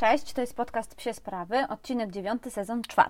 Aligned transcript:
Cześć, 0.00 0.32
to 0.32 0.40
jest 0.40 0.56
podcast 0.56 0.94
Psie 0.94 1.14
Sprawy, 1.14 1.68
odcinek 1.68 2.10
9, 2.10 2.42
sezon 2.48 2.82
4. 2.82 3.08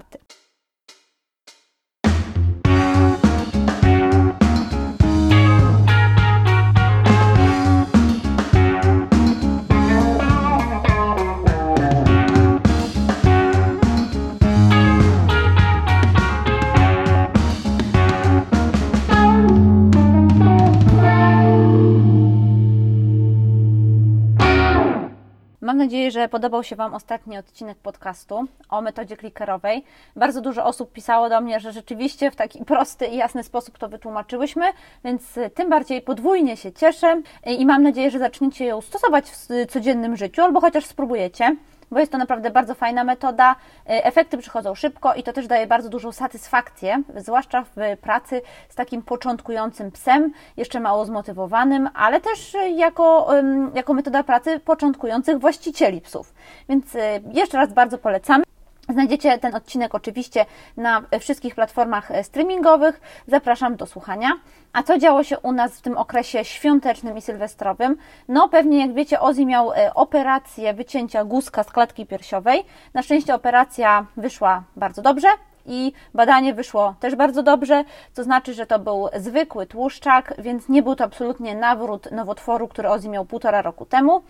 nadzieję, 25.81 26.11
że 26.11 26.29
podobał 26.29 26.65
się 26.65 26.77
Wam 26.77 26.95
ostatni 26.95 27.39
odcinek 27.39 27.79
podcastu 27.79 28.45
o 28.69 28.81
metodzie 28.81 29.17
klikerowej. 29.17 29.85
Bardzo 30.17 30.41
dużo 30.41 30.65
osób 30.65 30.93
pisało 30.93 31.29
do 31.29 31.41
mnie, 31.41 31.61
że 31.61 31.73
rzeczywiście 31.73 32.31
w 32.31 32.37
taki 32.37 32.65
prosty 32.65 33.07
i 33.07 33.17
jasny 33.17 33.43
sposób 33.43 33.79
to 33.79 33.89
wytłumaczyłyśmy, 33.89 34.67
więc 35.05 35.39
tym 35.55 35.71
bardziej 35.71 36.03
podwójnie 36.03 36.57
się 36.57 36.73
cieszę 36.73 37.23
i 37.47 37.67
mam 37.67 37.83
nadzieję, 37.83 38.11
że 38.11 38.19
zaczniecie 38.19 38.65
ją 38.65 38.81
stosować 38.81 39.31
w 39.31 39.67
codziennym 39.73 40.17
życiu 40.17 40.43
albo 40.43 40.61
chociaż 40.61 40.85
spróbujecie 40.85 41.57
bo 41.91 41.99
jest 41.99 42.13
to 42.13 42.19
naprawdę 42.19 42.51
bardzo 42.51 42.75
fajna 42.75 43.05
metoda. 43.05 43.57
E, 43.87 44.05
efekty 44.05 44.39
przychodzą 44.39 44.75
szybko 44.75 45.15
i 45.15 45.23
to 45.23 45.33
też 45.33 45.47
daje 45.47 45.67
bardzo 45.67 45.89
dużą 45.89 46.13
satysfakcję, 46.13 47.03
zwłaszcza 47.17 47.65
w 47.65 47.97
pracy 48.01 48.43
z 48.69 48.75
takim 48.75 49.03
początkującym 49.03 49.91
psem, 49.91 50.33
jeszcze 50.57 50.81
mało 50.81 51.05
zmotywowanym, 51.05 51.89
ale 51.95 52.21
też 52.21 52.57
jako, 52.77 53.29
jako 53.75 53.95
metoda 53.95 54.23
pracy 54.23 54.61
początkujących 54.61 55.39
właścicieli 55.39 56.01
psów. 56.01 56.35
Więc 56.69 56.97
e, 56.97 57.21
jeszcze 57.33 57.59
raz 57.59 57.73
bardzo 57.73 57.99
polecamy. 57.99 58.45
Znajdziecie 58.93 59.39
ten 59.39 59.55
odcinek 59.55 59.95
oczywiście 59.95 60.47
na 60.77 61.03
wszystkich 61.21 61.55
platformach 61.55 62.11
e, 62.11 62.25
streamingowych. 62.25 63.01
Zapraszam 63.27 63.77
do 63.77 63.87
słuchania. 63.87 64.31
A 64.73 64.83
co 64.83 64.99
działo 64.99 65.25
się 65.25 65.39
u 65.39 65.53
nas 65.53 65.79
w 65.79 65.83
tym 65.83 65.97
okresie 65.97 66.45
świątecznym 66.45 67.17
i 67.17 67.21
sylwestrowym? 67.21 67.97
No 68.29 68.49
pewnie 68.49 68.81
jak 68.81 68.95
wiecie, 68.95 69.21
Ozzy 69.21 69.47
miał 69.47 69.73
e, 69.73 69.95
operację 69.95 70.75
wycięcia 70.75 71.25
guzka 71.25 71.63
z 71.63 71.71
klatki 71.71 72.07
piersiowej. 72.07 72.65
Na 72.95 73.03
szczęście 73.03 73.35
operacja 73.35 74.07
wyszła 74.17 74.63
bardzo 74.77 75.03
dobrze 75.03 75.29
i 75.67 75.93
badanie 76.15 76.55
wyszło 76.55 76.95
też 77.01 77.15
bardzo 77.15 77.43
dobrze, 77.43 77.85
to 78.15 78.25
znaczy, 78.25 78.55
że 78.55 78.67
to 78.67 78.79
był 78.79 79.09
zwykły 79.17 79.67
tłuszczak, 79.67 80.35
więc 80.39 80.69
nie 80.69 80.83
był 80.83 80.97
to 80.97 81.05
absolutnie 81.05 81.55
nawrót 81.55 82.13
nowotworu, 82.13 82.69
który 82.69 82.89
Ozzy 82.89 83.09
miał 83.09 83.25
półtora 83.25 83.63
roku 83.63 83.87
temu. 83.87 84.23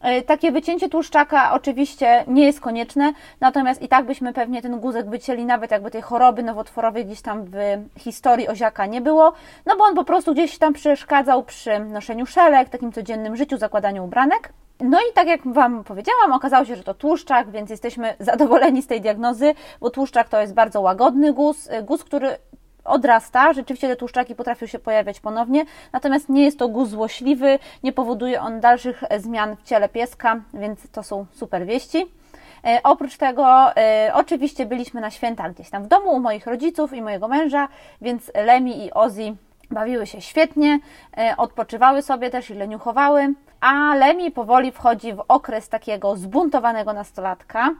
E, 0.00 0.22
takie 0.22 0.52
wycięcie 0.52 0.88
tłuszczaka 0.88 1.52
oczywiście 1.52 2.24
nie 2.26 2.44
jest 2.44 2.60
konieczne, 2.60 3.12
natomiast 3.40 3.82
i 3.82 3.88
tak 3.88 4.06
byśmy 4.06 4.32
pewnie 4.32 4.62
ten 4.62 4.80
guzek 4.80 5.10
wycięli, 5.10 5.44
nawet 5.44 5.70
jakby 5.70 5.90
tej 5.90 6.02
choroby 6.02 6.42
nowotworowej 6.42 7.06
gdzieś 7.06 7.22
tam 7.22 7.44
w 7.44 7.54
historii 7.98 8.48
oziaka 8.48 8.86
nie 8.86 9.00
było, 9.00 9.32
no 9.66 9.76
bo 9.76 9.84
on 9.84 9.94
po 9.94 10.04
prostu 10.04 10.32
gdzieś 10.32 10.58
tam 10.58 10.72
przeszkadzał 10.72 11.42
przy 11.42 11.78
noszeniu 11.78 12.26
szelek, 12.26 12.68
takim 12.68 12.92
codziennym 12.92 13.36
życiu, 13.36 13.58
zakładaniu 13.58 14.04
ubranek. 14.04 14.52
No 14.80 14.98
i 15.00 15.12
tak 15.14 15.28
jak 15.28 15.52
Wam 15.52 15.84
powiedziałam, 15.84 16.32
okazało 16.32 16.64
się, 16.64 16.76
że 16.76 16.82
to 16.82 16.94
tłuszczak, 16.94 17.50
więc 17.50 17.70
jesteśmy 17.70 18.14
zadowoleni 18.20 18.82
z 18.82 18.86
tej 18.86 19.00
diagnozy, 19.00 19.54
bo 19.80 19.90
tłuszczak 19.90 20.28
to 20.28 20.40
jest 20.40 20.54
bardzo 20.54 20.80
łagodny 20.80 21.32
guz, 21.32 21.68
guz, 21.82 22.04
który 22.04 22.36
odrasta, 22.86 23.52
rzeczywiście 23.52 23.88
te 23.88 23.96
tłuszczaki 23.96 24.34
potrafią 24.34 24.66
się 24.66 24.78
pojawiać 24.78 25.20
ponownie, 25.20 25.64
natomiast 25.92 26.28
nie 26.28 26.44
jest 26.44 26.58
to 26.58 26.68
guz 26.68 26.88
złośliwy, 26.88 27.58
nie 27.82 27.92
powoduje 27.92 28.40
on 28.40 28.60
dalszych 28.60 29.04
zmian 29.18 29.56
w 29.56 29.62
ciele 29.62 29.88
pieska, 29.88 30.40
więc 30.54 30.90
to 30.90 31.02
są 31.02 31.26
super 31.32 31.66
wieści. 31.66 32.06
E, 32.64 32.80
oprócz 32.82 33.16
tego, 33.16 33.76
e, 33.76 34.10
oczywiście 34.14 34.66
byliśmy 34.66 35.00
na 35.00 35.10
święta 35.10 35.50
gdzieś 35.50 35.70
tam 35.70 35.84
w 35.84 35.88
domu 35.88 36.10
u 36.10 36.20
moich 36.20 36.46
rodziców 36.46 36.92
i 36.92 37.02
mojego 37.02 37.28
męża, 37.28 37.68
więc 38.00 38.30
Lemi 38.34 38.84
i 38.84 38.92
Ozzy 38.92 39.36
bawiły 39.70 40.06
się 40.06 40.20
świetnie, 40.20 40.78
e, 41.18 41.34
odpoczywały 41.36 42.02
sobie 42.02 42.30
też 42.30 42.50
i 42.50 42.54
leniuchowały, 42.54 43.34
a 43.60 43.94
Lemi 43.94 44.30
powoli 44.30 44.72
wchodzi 44.72 45.12
w 45.14 45.24
okres 45.28 45.68
takiego 45.68 46.16
zbuntowanego 46.16 46.92
nastolatka 46.92 47.70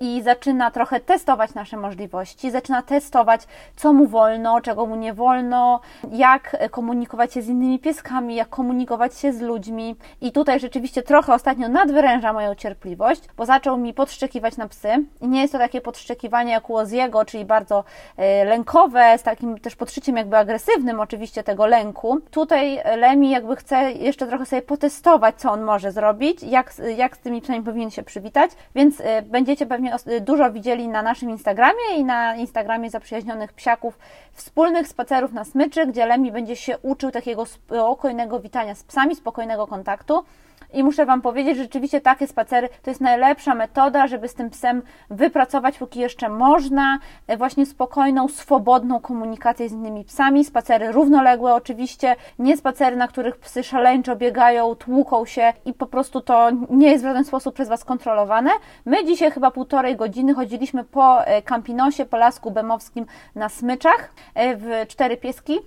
i 0.00 0.22
zaczyna 0.22 0.70
trochę 0.70 1.00
testować 1.00 1.54
nasze 1.54 1.76
możliwości, 1.76 2.50
zaczyna 2.50 2.82
testować, 2.82 3.40
co 3.76 3.92
mu 3.92 4.06
wolno, 4.06 4.60
czego 4.60 4.86
mu 4.86 4.96
nie 4.96 5.14
wolno, 5.14 5.80
jak 6.10 6.56
komunikować 6.70 7.34
się 7.34 7.42
z 7.42 7.48
innymi 7.48 7.78
pieskami, 7.78 8.34
jak 8.34 8.48
komunikować 8.48 9.18
się 9.18 9.32
z 9.32 9.40
ludźmi. 9.40 9.96
I 10.20 10.32
tutaj 10.32 10.60
rzeczywiście 10.60 11.02
trochę 11.02 11.34
ostatnio 11.34 11.68
nadwyręża 11.68 12.32
moją 12.32 12.54
cierpliwość, 12.54 13.22
bo 13.36 13.46
zaczął 13.46 13.76
mi 13.76 13.94
podszczekiwać 13.94 14.56
na 14.56 14.68
psy. 14.68 14.88
I 15.20 15.28
nie 15.28 15.40
jest 15.40 15.52
to 15.52 15.58
takie 15.58 15.80
podszczekiwanie 15.80 16.52
jak 16.52 16.70
u 16.70 16.76
Oziego, 16.76 17.24
czyli 17.24 17.44
bardzo 17.44 17.84
e, 18.16 18.44
lękowe, 18.44 19.18
z 19.18 19.22
takim 19.22 19.58
też 19.58 19.76
podszyciem 19.76 20.16
jakby 20.16 20.36
agresywnym 20.36 21.00
oczywiście 21.00 21.42
tego 21.42 21.66
lęku. 21.66 22.20
Tutaj 22.30 22.80
Lemi 22.96 23.30
jakby 23.30 23.56
chce 23.56 23.92
jeszcze 23.92 24.26
trochę 24.26 24.46
sobie 24.46 24.62
potestować, 24.62 25.34
co 25.36 25.52
on 25.52 25.62
może 25.62 25.92
zrobić, 25.92 26.42
jak, 26.42 26.72
jak 26.96 27.16
z 27.16 27.18
tymi 27.18 27.40
psami 27.40 27.62
powinien 27.62 27.90
się 27.90 28.02
przywitać, 28.02 28.50
więc 28.74 29.00
e, 29.00 29.22
będziecie 29.22 29.66
pewnie 29.66 29.89
dużo 30.20 30.52
widzieli 30.52 30.88
na 30.88 31.02
naszym 31.02 31.30
Instagramie 31.30 31.96
i 31.96 32.04
na 32.04 32.36
Instagramie 32.36 32.90
zaprzyjaźnionych 32.90 33.52
psiaków 33.52 33.98
wspólnych 34.32 34.88
spacerów 34.88 35.32
na 35.32 35.44
smyczy, 35.44 35.86
gdzie 35.86 36.06
Lemi 36.06 36.32
będzie 36.32 36.56
się 36.56 36.78
uczył 36.78 37.10
takiego 37.10 37.46
spokojnego 37.46 38.40
witania 38.40 38.74
z 38.74 38.84
psami, 38.84 39.16
spokojnego 39.16 39.66
kontaktu. 39.66 40.24
I 40.72 40.84
muszę 40.84 41.06
Wam 41.06 41.22
powiedzieć, 41.22 41.56
że 41.56 41.62
rzeczywiście 41.62 42.00
takie 42.00 42.26
spacery 42.26 42.68
to 42.82 42.90
jest 42.90 43.00
najlepsza 43.00 43.54
metoda, 43.54 44.06
żeby 44.06 44.28
z 44.28 44.34
tym 44.34 44.50
psem 44.50 44.82
wypracować, 45.10 45.78
póki 45.78 46.00
jeszcze 46.00 46.28
można, 46.28 46.98
e, 47.26 47.36
właśnie 47.36 47.66
spokojną, 47.66 48.28
swobodną 48.28 49.00
komunikację 49.00 49.68
z 49.68 49.72
innymi 49.72 50.04
psami. 50.04 50.44
Spacery 50.44 50.92
równoległe 50.92 51.54
oczywiście, 51.54 52.16
nie 52.38 52.56
spacery, 52.56 52.96
na 52.96 53.08
których 53.08 53.36
psy 53.36 53.64
szaleńczo 53.64 54.16
biegają, 54.16 54.74
tłuką 54.74 55.24
się 55.24 55.52
i 55.64 55.72
po 55.74 55.86
prostu 55.86 56.20
to 56.20 56.50
nie 56.70 56.90
jest 56.90 57.04
w 57.04 57.06
żaden 57.06 57.24
sposób 57.24 57.54
przez 57.54 57.68
Was 57.68 57.84
kontrolowane. 57.84 58.50
My 58.84 59.04
dzisiaj 59.04 59.30
chyba 59.30 59.50
półtorej 59.50 59.96
godziny 59.96 60.34
chodziliśmy 60.34 60.84
po 60.84 61.24
e, 61.24 61.42
Campinosie, 61.42 62.06
po 62.06 62.16
Lasku 62.16 62.50
Bemowskim 62.50 63.06
na 63.34 63.48
smyczach 63.48 64.12
e, 64.34 64.56
w 64.56 64.88
cztery 64.88 65.16
pieski. 65.16 65.58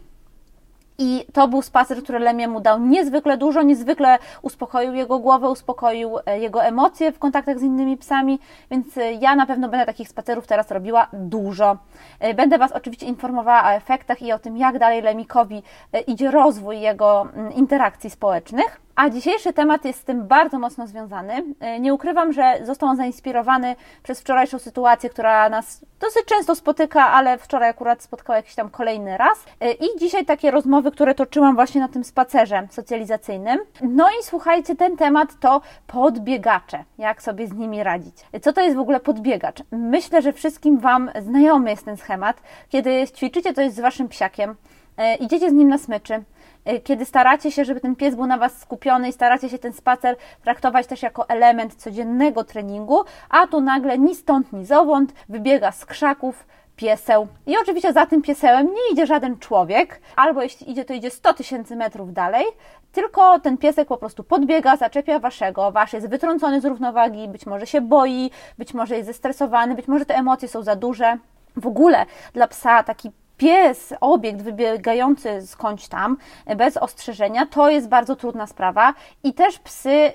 I 0.98 1.26
to 1.34 1.48
był 1.48 1.62
spacer, 1.62 2.04
który 2.04 2.20
Lemie 2.20 2.48
mu 2.48 2.62
dał 2.62 2.80
niezwykle 2.80 3.38
dużo, 3.38 3.62
niezwykle 3.62 4.20
uspokoił 4.42 4.94
jego 4.94 5.20
głowę, 5.20 5.50
uspokoił 5.50 6.18
e, 6.26 6.40
jego 6.40 6.64
emocje 6.64 7.12
w 7.12 7.20
kontaktach 7.20 7.60
z 7.60 7.64
innymi 7.64 7.98
psami, 7.98 8.40
więc 8.72 8.98
e, 8.98 9.14
ja 9.14 9.36
na 9.36 9.46
pewno 9.46 9.70
będę 9.70 9.86
takich 9.86 10.10
spacerów 10.10 10.48
teraz 10.48 10.72
robiła 10.72 11.08
dużo. 11.14 11.78
E, 12.20 12.34
będę 12.34 12.58
Was 12.58 12.72
oczywiście 12.72 13.06
informowała 13.06 13.64
o 13.64 13.74
efektach 13.74 14.22
i 14.22 14.32
o 14.32 14.40
tym, 14.40 14.58
jak 14.58 14.80
dalej 14.80 15.02
Lemikowi 15.02 15.64
idzie 16.08 16.32
rozwój 16.32 16.82
jego 16.82 17.28
interakcji 17.56 18.10
społecznych. 18.10 18.82
A 18.96 19.10
dzisiejszy 19.10 19.54
temat 19.54 19.86
jest 19.86 20.00
z 20.00 20.04
tym 20.04 20.28
bardzo 20.28 20.60
mocno 20.60 20.88
związany. 20.88 21.44
E, 21.60 21.80
nie 21.80 21.94
ukrywam, 21.94 22.34
że 22.34 22.60
został 22.64 22.90
on 22.90 22.98
zainspirowany 22.98 23.76
przez 24.04 24.22
wczorajszą 24.22 24.60
sytuację, 24.60 25.10
która 25.10 25.50
nas 25.50 25.86
dosyć 26.00 26.26
często 26.26 26.56
spotyka, 26.56 27.08
ale 27.08 27.38
wczoraj 27.38 27.70
akurat 27.70 28.04
spotkała 28.04 28.38
jakiś 28.38 28.56
tam 28.56 28.70
kolejny 28.70 29.18
raz. 29.18 29.46
E, 29.62 29.72
I 29.72 29.86
dzisiaj 30.00 30.26
takie 30.26 30.52
rozmowy, 30.52 30.92
które 30.92 31.16
toczyłam 31.16 31.56
właśnie 31.56 31.82
na 31.82 31.88
tym 31.88 32.04
spacerze 32.04 32.68
socjalizacyjnym. 32.72 33.60
No 33.82 34.10
i 34.10 34.24
słuchajcie, 34.24 34.76
ten 34.76 34.98
temat 34.98 35.40
to 35.40 35.62
podbiegacze. 35.88 36.84
Jak 36.98 37.22
sobie 37.22 37.48
z 37.48 37.54
nimi 37.54 37.84
radzić? 37.84 38.16
E, 38.34 38.40
co 38.40 38.54
to 38.54 38.62
jest 38.62 38.76
w 38.76 38.80
ogóle 38.80 39.00
podbiegacz? 39.00 39.58
Myślę, 39.72 40.22
że 40.22 40.34
wszystkim 40.34 40.80
Wam 40.80 41.12
znajomy 41.22 41.70
jest 41.70 41.86
ten 41.86 41.98
schemat. 41.98 42.42
Kiedy 42.70 43.08
ćwiczycie 43.08 43.54
coś 43.54 43.72
z 43.72 43.80
Waszym 43.80 44.08
psiakiem, 44.08 44.56
idziecie 45.20 45.50
z 45.50 45.54
nim 45.54 45.70
na 45.70 45.78
smyczy, 45.78 46.24
kiedy 46.84 47.06
staracie 47.06 47.52
się, 47.52 47.66
żeby 47.66 47.80
ten 47.80 47.96
pies 47.96 48.16
był 48.16 48.26
na 48.26 48.38
Was 48.38 48.58
skupiony 48.58 49.10
i 49.10 49.14
staracie 49.14 49.50
się 49.50 49.60
ten 49.60 49.74
spacer 49.74 50.16
traktować 50.44 50.88
też 50.88 51.02
jako 51.02 51.30
element 51.30 51.76
codziennego 51.76 52.44
treningu, 52.44 53.04
a 53.30 53.48
tu 53.48 53.62
nagle 53.62 53.98
ni 53.98 54.16
stąd, 54.16 54.54
ni 54.54 54.66
zowąd 54.66 55.14
wybiega 55.30 55.72
z 55.72 55.86
krzaków 55.86 56.46
pieseł. 56.76 57.28
I 57.46 57.58
oczywiście 57.58 57.94
za 57.94 58.06
tym 58.06 58.22
piesełem 58.22 58.68
nie 58.68 58.92
idzie 58.92 59.08
żaden 59.08 59.40
człowiek, 59.40 60.02
albo 60.16 60.42
jeśli 60.42 60.72
idzie, 60.72 60.86
to 60.86 60.94
idzie 60.94 61.10
100 61.10 61.34
tysięcy 61.34 61.76
metrów 61.76 62.14
dalej, 62.14 62.46
tylko 62.92 63.40
ten 63.40 63.58
piesek 63.58 63.88
po 63.88 63.98
prostu 63.98 64.24
podbiega, 64.24 64.78
zaczepia 64.78 65.20
waszego, 65.20 65.72
wasz 65.72 65.94
jest 65.94 66.10
wytrącony 66.10 66.62
z 66.62 66.66
równowagi, 66.66 67.28
być 67.28 67.46
może 67.46 67.68
się 67.68 67.82
boi, 67.82 68.32
być 68.58 68.74
może 68.74 68.96
jest 68.96 69.08
zestresowany, 69.08 69.76
być 69.76 69.88
może 69.88 70.06
te 70.06 70.16
emocje 70.16 70.48
są 70.48 70.64
za 70.64 70.76
duże. 70.76 71.18
W 71.56 71.68
ogóle 71.68 72.06
dla 72.34 72.48
psa 72.48 72.84
taki 72.84 73.12
pies, 73.44 73.94
obiekt 74.02 74.42
wybiegający 74.42 75.48
skądś 75.48 75.88
tam 75.88 76.18
bez 76.56 76.78
ostrzeżenia, 76.78 77.46
to 77.46 77.70
jest 77.70 77.90
bardzo 77.90 78.16
trudna 78.16 78.48
sprawa 78.48 78.94
i 79.24 79.34
też 79.34 79.60
psy 79.60 79.90
y, 79.90 80.14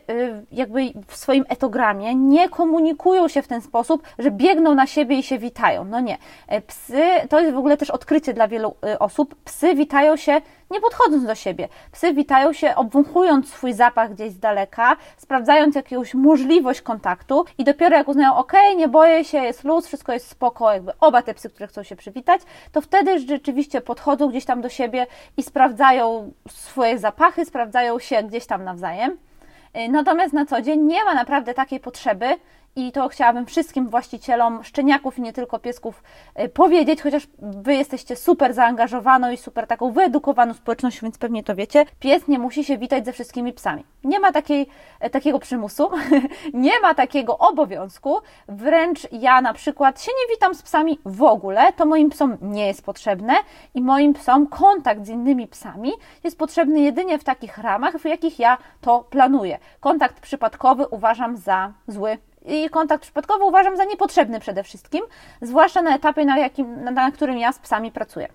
jakby 0.52 0.80
w 1.06 1.16
swoim 1.16 1.44
etogramie 1.48 2.14
nie 2.14 2.48
komunikują 2.48 3.28
się 3.28 3.42
w 3.42 3.48
ten 3.48 3.60
sposób, 3.60 4.02
że 4.18 4.30
biegną 4.30 4.74
na 4.74 4.86
siebie 4.86 5.18
i 5.18 5.22
się 5.22 5.38
witają. 5.38 5.84
No 5.84 6.00
nie. 6.00 6.18
E, 6.46 6.60
psy, 6.60 7.02
to 7.28 7.40
jest 7.40 7.54
w 7.54 7.58
ogóle 7.58 7.76
też 7.76 7.90
odkrycie 7.90 8.34
dla 8.34 8.48
wielu 8.48 8.74
osób, 8.98 9.34
psy 9.44 9.74
witają 9.74 10.16
się 10.16 10.40
nie 10.70 10.80
podchodząc 10.80 11.24
do 11.24 11.34
siebie. 11.34 11.68
Psy 11.92 12.14
witają 12.14 12.52
się 12.52 12.74
obwąchując 12.74 13.48
swój 13.48 13.72
zapach 13.72 14.14
gdzieś 14.14 14.32
z 14.32 14.38
daleka, 14.38 14.96
sprawdzając 15.16 15.74
jakąś 15.74 16.14
możliwość 16.14 16.82
kontaktu 16.82 17.44
i 17.58 17.64
dopiero 17.64 17.96
jak 17.96 18.08
uznają, 18.08 18.36
ok, 18.36 18.52
nie 18.76 18.88
boję 18.88 19.24
się, 19.24 19.38
jest 19.38 19.64
luz, 19.64 19.86
wszystko 19.86 20.12
jest 20.12 20.28
spoko, 20.28 20.72
jakby 20.72 20.92
oba 21.00 21.22
te 21.22 21.34
psy, 21.34 21.50
które 21.50 21.66
chcą 21.66 21.82
się 21.82 21.96
przywitać, 21.96 22.40
to 22.72 22.80
wtedy 22.80 23.18
rzeczywiście 23.18 23.80
podchodzą 23.80 24.28
gdzieś 24.28 24.44
tam 24.44 24.60
do 24.60 24.68
siebie 24.68 25.06
i 25.36 25.42
sprawdzają 25.42 26.32
swoje 26.48 26.98
zapachy, 26.98 27.44
sprawdzają 27.44 27.98
się 27.98 28.22
gdzieś 28.22 28.46
tam 28.46 28.64
nawzajem. 28.64 29.18
Y, 29.76 29.88
natomiast 29.88 30.34
na 30.34 30.46
co 30.46 30.62
dzień 30.62 30.80
nie 30.80 31.04
ma 31.04 31.14
naprawdę 31.14 31.54
takiej 31.54 31.80
potrzeby, 31.80 32.26
i 32.78 32.92
to 32.92 33.08
chciałabym 33.08 33.46
wszystkim 33.46 33.88
właścicielom 33.88 34.64
szczeniaków 34.64 35.18
i 35.18 35.22
nie 35.22 35.32
tylko 35.32 35.58
piesków 35.58 36.02
y, 36.40 36.48
powiedzieć, 36.48 37.02
chociaż 37.02 37.26
Wy 37.38 37.74
jesteście 37.74 38.16
super 38.16 38.54
zaangażowaną 38.54 39.30
i 39.30 39.36
super 39.36 39.66
taką 39.66 39.92
wyedukowaną 39.92 40.54
społecznością, 40.54 41.00
więc 41.02 41.18
pewnie 41.18 41.44
to 41.44 41.54
wiecie. 41.54 41.84
Pies 42.00 42.28
nie 42.28 42.38
musi 42.38 42.64
się 42.64 42.78
witać 42.78 43.04
ze 43.04 43.12
wszystkimi 43.12 43.52
psami. 43.52 43.84
Nie 44.04 44.20
ma 44.20 44.32
takiej, 44.32 44.68
e, 45.00 45.10
takiego 45.10 45.38
przymusu, 45.38 45.90
nie 46.54 46.80
ma 46.80 46.94
takiego 46.94 47.38
obowiązku. 47.38 48.16
Wręcz 48.48 49.12
ja 49.12 49.40
na 49.40 49.54
przykład 49.54 50.02
się 50.02 50.12
nie 50.12 50.34
witam 50.34 50.54
z 50.54 50.62
psami 50.62 50.98
w 51.04 51.22
ogóle, 51.22 51.72
to 51.72 51.86
moim 51.86 52.10
psom 52.10 52.36
nie 52.40 52.66
jest 52.66 52.84
potrzebne 52.84 53.34
i 53.74 53.82
moim 53.82 54.14
psom 54.14 54.46
kontakt 54.46 55.06
z 55.06 55.08
innymi 55.08 55.46
psami 55.46 55.92
jest 56.24 56.38
potrzebny 56.38 56.80
jedynie 56.80 57.18
w 57.18 57.24
takich 57.24 57.58
ramach, 57.58 57.98
w 57.98 58.04
jakich 58.04 58.38
ja 58.38 58.58
to 58.80 59.04
planuję. 59.10 59.58
Kontakt 59.80 60.20
przypadkowy 60.20 60.86
uważam 60.88 61.36
za 61.36 61.72
zły 61.88 62.18
i 62.46 62.70
kontakt 62.70 63.02
przypadkowy 63.02 63.44
uważam 63.44 63.76
za 63.76 63.84
niepotrzebny 63.84 64.40
przede 64.40 64.62
wszystkim, 64.62 65.02
zwłaszcza 65.42 65.82
na 65.82 65.94
etapie, 65.94 66.24
na, 66.24 66.38
jakim, 66.38 66.84
na, 66.84 67.10
którym 67.10 67.38
ja 67.38 67.52
z 67.52 67.58
psami 67.58 67.92
pracuję. 67.92 68.28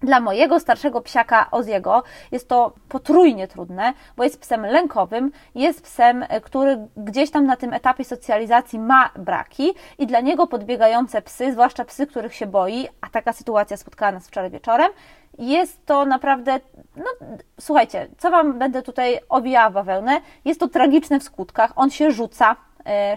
Dla 0.00 0.20
mojego 0.20 0.60
starszego 0.60 1.00
psiaka 1.00 1.50
Oziego 1.50 2.02
jest 2.32 2.48
to 2.48 2.72
potrójnie 2.88 3.48
trudne, 3.48 3.92
bo 4.16 4.24
jest 4.24 4.40
psem 4.40 4.66
lękowym, 4.66 5.32
jest 5.54 5.82
psem, 5.82 6.24
e, 6.28 6.40
który 6.40 6.88
gdzieś 6.96 7.30
tam 7.30 7.46
na 7.46 7.56
tym 7.56 7.72
etapie 7.72 8.04
socjalizacji 8.04 8.78
ma 8.78 9.10
braki 9.16 9.74
i 9.98 10.06
dla 10.06 10.20
niego 10.20 10.46
podbiegające 10.46 11.22
psy, 11.22 11.52
zwłaszcza 11.52 11.84
psy, 11.84 12.06
których 12.06 12.34
się 12.34 12.46
boi, 12.46 12.88
a 13.00 13.10
taka 13.10 13.32
sytuacja 13.32 13.76
spotkała 13.76 14.12
nas 14.12 14.28
wczoraj 14.28 14.50
wieczorem, 14.50 14.92
jest 15.38 15.86
to 15.86 16.04
naprawdę, 16.04 16.60
no 16.96 17.04
słuchajcie, 17.60 18.08
co 18.18 18.30
Wam 18.30 18.58
będę 18.58 18.82
tutaj 18.82 19.18
owijała 19.28 19.70
bawełnę, 19.70 20.20
jest 20.44 20.60
to 20.60 20.68
tragiczne 20.68 21.20
w 21.20 21.22
skutkach, 21.22 21.72
on 21.76 21.90
się 21.90 22.10
rzuca, 22.10 22.56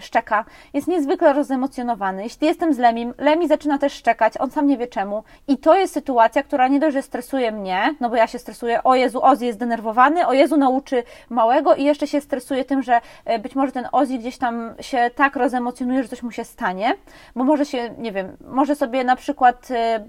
szczeka, 0.00 0.44
jest 0.72 0.88
niezwykle 0.88 1.32
rozemocjonowany. 1.32 2.22
Jeśli 2.22 2.46
jestem 2.46 2.74
z 2.74 2.78
Lemim, 2.78 3.14
Lemi 3.18 3.48
zaczyna 3.48 3.78
też 3.78 3.92
szczekać, 3.92 4.32
on 4.38 4.50
sam 4.50 4.66
nie 4.66 4.78
wie 4.78 4.86
czemu. 4.86 5.24
I 5.48 5.58
to 5.58 5.74
jest 5.74 5.94
sytuacja, 5.94 6.42
która 6.42 6.68
nie 6.68 6.80
dość, 6.80 6.94
że 6.94 7.02
stresuje 7.02 7.52
mnie, 7.52 7.94
no 8.00 8.10
bo 8.10 8.16
ja 8.16 8.26
się 8.26 8.38
stresuję, 8.38 8.82
o 8.82 8.94
Jezu, 8.94 9.24
Ozzy 9.24 9.46
jest 9.46 9.58
zdenerwowany, 9.58 10.26
o 10.26 10.32
Jezu 10.32 10.56
nauczy 10.56 11.02
małego. 11.30 11.74
I 11.74 11.84
jeszcze 11.84 12.06
się 12.06 12.20
stresuje 12.20 12.64
tym, 12.64 12.82
że 12.82 13.00
e, 13.24 13.38
być 13.38 13.54
może 13.54 13.72
ten 13.72 13.88
Ozzy 13.92 14.18
gdzieś 14.18 14.38
tam 14.38 14.74
się 14.80 15.10
tak 15.14 15.36
rozemocjonuje, 15.36 16.02
że 16.02 16.08
coś 16.08 16.22
mu 16.22 16.30
się 16.30 16.44
stanie, 16.44 16.94
bo 17.36 17.44
może 17.44 17.66
się, 17.66 17.90
nie 17.98 18.12
wiem, 18.12 18.36
może 18.48 18.76
sobie 18.76 19.04
na 19.04 19.16
przykład 19.16 19.68
e, 19.70 20.04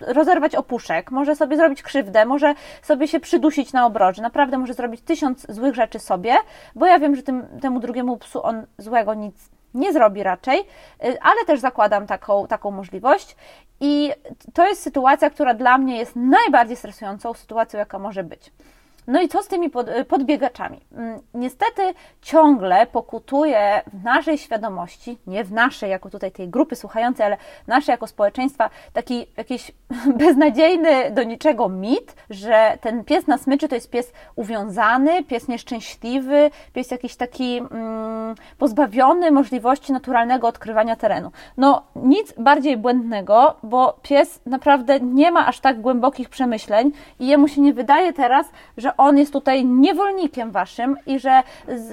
rozerwać 0.00 0.54
opuszek, 0.54 1.10
może 1.10 1.36
sobie 1.36 1.56
zrobić 1.56 1.82
krzywdę, 1.82 2.24
może 2.24 2.54
sobie 2.82 3.08
się 3.08 3.20
przydusić 3.20 3.72
na 3.72 3.86
obroży, 3.86 4.22
naprawdę 4.22 4.58
może 4.58 4.74
zrobić 4.74 5.00
tysiąc 5.00 5.46
złych 5.48 5.74
rzeczy 5.74 5.98
sobie, 5.98 6.34
bo 6.74 6.86
ja 6.86 6.98
wiem, 6.98 7.16
że 7.16 7.22
tym, 7.22 7.46
temu 7.60 7.80
drugiemu 7.80 8.16
psu 8.16 8.46
on 8.46 8.66
złe 8.78 9.01
złego 9.02 9.14
nic 9.14 9.50
nie 9.74 9.92
zrobi 9.92 10.22
raczej, 10.22 10.60
y, 11.04 11.20
ale 11.20 11.44
też 11.46 11.60
zakładam 11.60 12.06
taką, 12.06 12.46
taką 12.46 12.70
możliwość. 12.70 13.36
I 13.80 14.12
to 14.54 14.68
jest 14.68 14.82
sytuacja, 14.82 15.30
która 15.30 15.54
dla 15.54 15.78
mnie 15.78 15.98
jest 15.98 16.16
najbardziej 16.16 16.76
stresującą 16.76 17.34
sytuacją, 17.34 17.78
jaka 17.78 17.98
może 17.98 18.24
być. 18.24 18.52
No 19.06 19.22
i 19.22 19.28
co 19.28 19.42
z 19.42 19.48
tymi 19.48 19.70
podbiegaczami? 20.08 20.80
Mm, 20.92 21.20
niestety 21.34 21.82
ciągle 22.22 22.86
pokutuje 22.86 23.82
w 23.92 24.04
naszej 24.04 24.38
świadomości, 24.38 25.18
nie 25.26 25.44
w 25.44 25.52
naszej 25.52 25.90
jako 25.90 26.10
tutaj 26.10 26.32
tej 26.32 26.48
grupy 26.48 26.76
słuchającej, 26.76 27.26
ale 27.26 27.36
naszej 27.66 27.92
jako 27.92 28.06
społeczeństwa, 28.06 28.70
taki 28.92 29.26
jakiś 29.36 29.72
beznadziejny 30.24 31.10
do 31.10 31.22
niczego 31.22 31.68
mit, 31.68 32.14
że 32.30 32.78
ten 32.80 33.04
pies 33.04 33.26
na 33.26 33.38
smyczy 33.38 33.68
to 33.68 33.74
jest 33.74 33.90
pies 33.90 34.12
uwiązany, 34.36 35.24
pies 35.24 35.48
nieszczęśliwy, 35.48 36.50
pies 36.72 36.90
jakiś 36.90 37.16
taki 37.16 37.58
mm, 37.58 38.34
pozbawiony 38.58 39.30
możliwości 39.30 39.92
naturalnego 39.92 40.48
odkrywania 40.48 40.96
terenu. 40.96 41.30
No 41.56 41.82
nic 41.96 42.34
bardziej 42.38 42.76
błędnego, 42.76 43.56
bo 43.62 43.98
pies 44.02 44.40
naprawdę 44.46 45.00
nie 45.00 45.30
ma 45.30 45.46
aż 45.46 45.60
tak 45.60 45.80
głębokich 45.80 46.28
przemyśleń 46.28 46.92
i 47.20 47.26
jemu 47.26 47.48
się 47.48 47.60
nie 47.60 47.74
wydaje 47.74 48.12
teraz, 48.12 48.46
że 48.76 48.91
on 48.96 49.18
jest 49.18 49.32
tutaj 49.32 49.64
niewolnikiem 49.64 50.50
waszym 50.50 50.96
i 51.06 51.18
że 51.18 51.42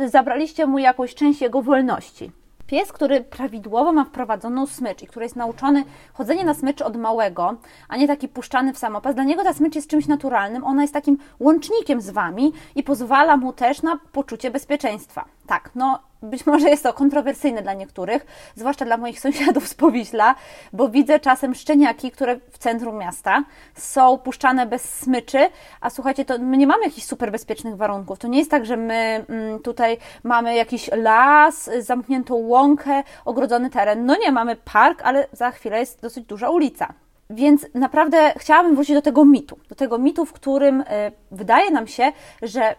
zabraliście 0.05 0.67
mu 0.67 0.79
jakąś 0.79 1.15
część 1.15 1.41
jego 1.41 1.61
wolności. 1.61 2.31
Pies, 2.67 2.91
który 2.91 3.21
prawidłowo 3.21 3.93
ma 3.93 4.05
wprowadzoną 4.05 4.67
smycz 4.67 5.03
i 5.03 5.07
który 5.07 5.25
jest 5.25 5.35
nauczony 5.35 5.83
chodzenia 6.13 6.43
na 6.43 6.53
smyczy 6.53 6.85
od 6.85 6.97
małego, 6.97 7.55
a 7.87 7.97
nie 7.97 8.07
taki 8.07 8.27
puszczany 8.27 8.73
w 8.73 8.77
samopas, 8.77 9.15
dla 9.15 9.23
niego 9.23 9.43
ta 9.43 9.53
smycz 9.53 9.75
jest 9.75 9.89
czymś 9.89 10.07
naturalnym, 10.07 10.63
ona 10.63 10.81
jest 10.81 10.93
takim 10.93 11.17
łącznikiem 11.39 12.01
z 12.01 12.09
wami 12.09 12.53
i 12.75 12.83
pozwala 12.83 13.37
mu 13.37 13.53
też 13.53 13.81
na 13.81 13.99
poczucie 14.11 14.51
bezpieczeństwa. 14.51 15.25
Tak, 15.47 15.71
no 15.75 15.99
być 16.21 16.45
może 16.45 16.69
jest 16.69 16.83
to 16.83 16.93
kontrowersyjne 16.93 17.61
dla 17.61 17.73
niektórych, 17.73 18.25
zwłaszcza 18.55 18.85
dla 18.85 18.97
moich 18.97 19.19
sąsiadów 19.29 19.67
z 19.67 19.73
Powiśla, 19.73 20.35
bo 20.73 20.89
widzę 20.89 21.19
czasem 21.19 21.55
szczeniaki, 21.55 22.11
które 22.11 22.39
w 22.51 22.57
centrum 22.57 22.97
miasta 22.97 23.43
są 23.75 24.17
puszczane 24.17 24.65
bez 24.65 24.99
smyczy, 24.99 25.49
a 25.81 25.89
słuchajcie, 25.89 26.25
to 26.25 26.37
my 26.39 26.57
nie 26.57 26.67
mamy 26.67 26.83
jakichś 26.83 27.07
super 27.07 27.31
bezpiecznych 27.31 27.75
warunków. 27.75 28.19
To 28.19 28.27
nie 28.27 28.39
jest 28.39 28.51
tak, 28.51 28.65
że 28.65 28.77
my 28.77 29.25
mm, 29.29 29.59
tutaj 29.59 29.97
mamy 30.23 30.55
jakiś 30.55 30.89
las, 30.93 31.69
zamkniętą 31.79 32.35
łąkę, 32.35 33.03
ogrodzony 33.25 33.69
teren. 33.69 34.05
No 34.05 34.17
nie, 34.17 34.31
mamy 34.31 34.55
park, 34.55 35.01
ale 35.03 35.27
za 35.31 35.51
chwilę 35.51 35.79
jest 35.79 36.01
dosyć 36.01 36.25
duża 36.25 36.49
ulica. 36.49 36.93
Więc 37.31 37.65
naprawdę 37.73 38.33
chciałabym 38.37 38.75
wrócić 38.75 38.95
do 38.95 39.01
tego 39.01 39.25
mitu, 39.25 39.59
do 39.69 39.75
tego 39.75 39.97
mitu, 39.97 40.25
w 40.25 40.33
którym 40.33 40.81
y, 40.81 40.85
wydaje 41.31 41.71
nam 41.71 41.87
się, 41.87 42.11
że 42.41 42.71
y, 42.71 42.75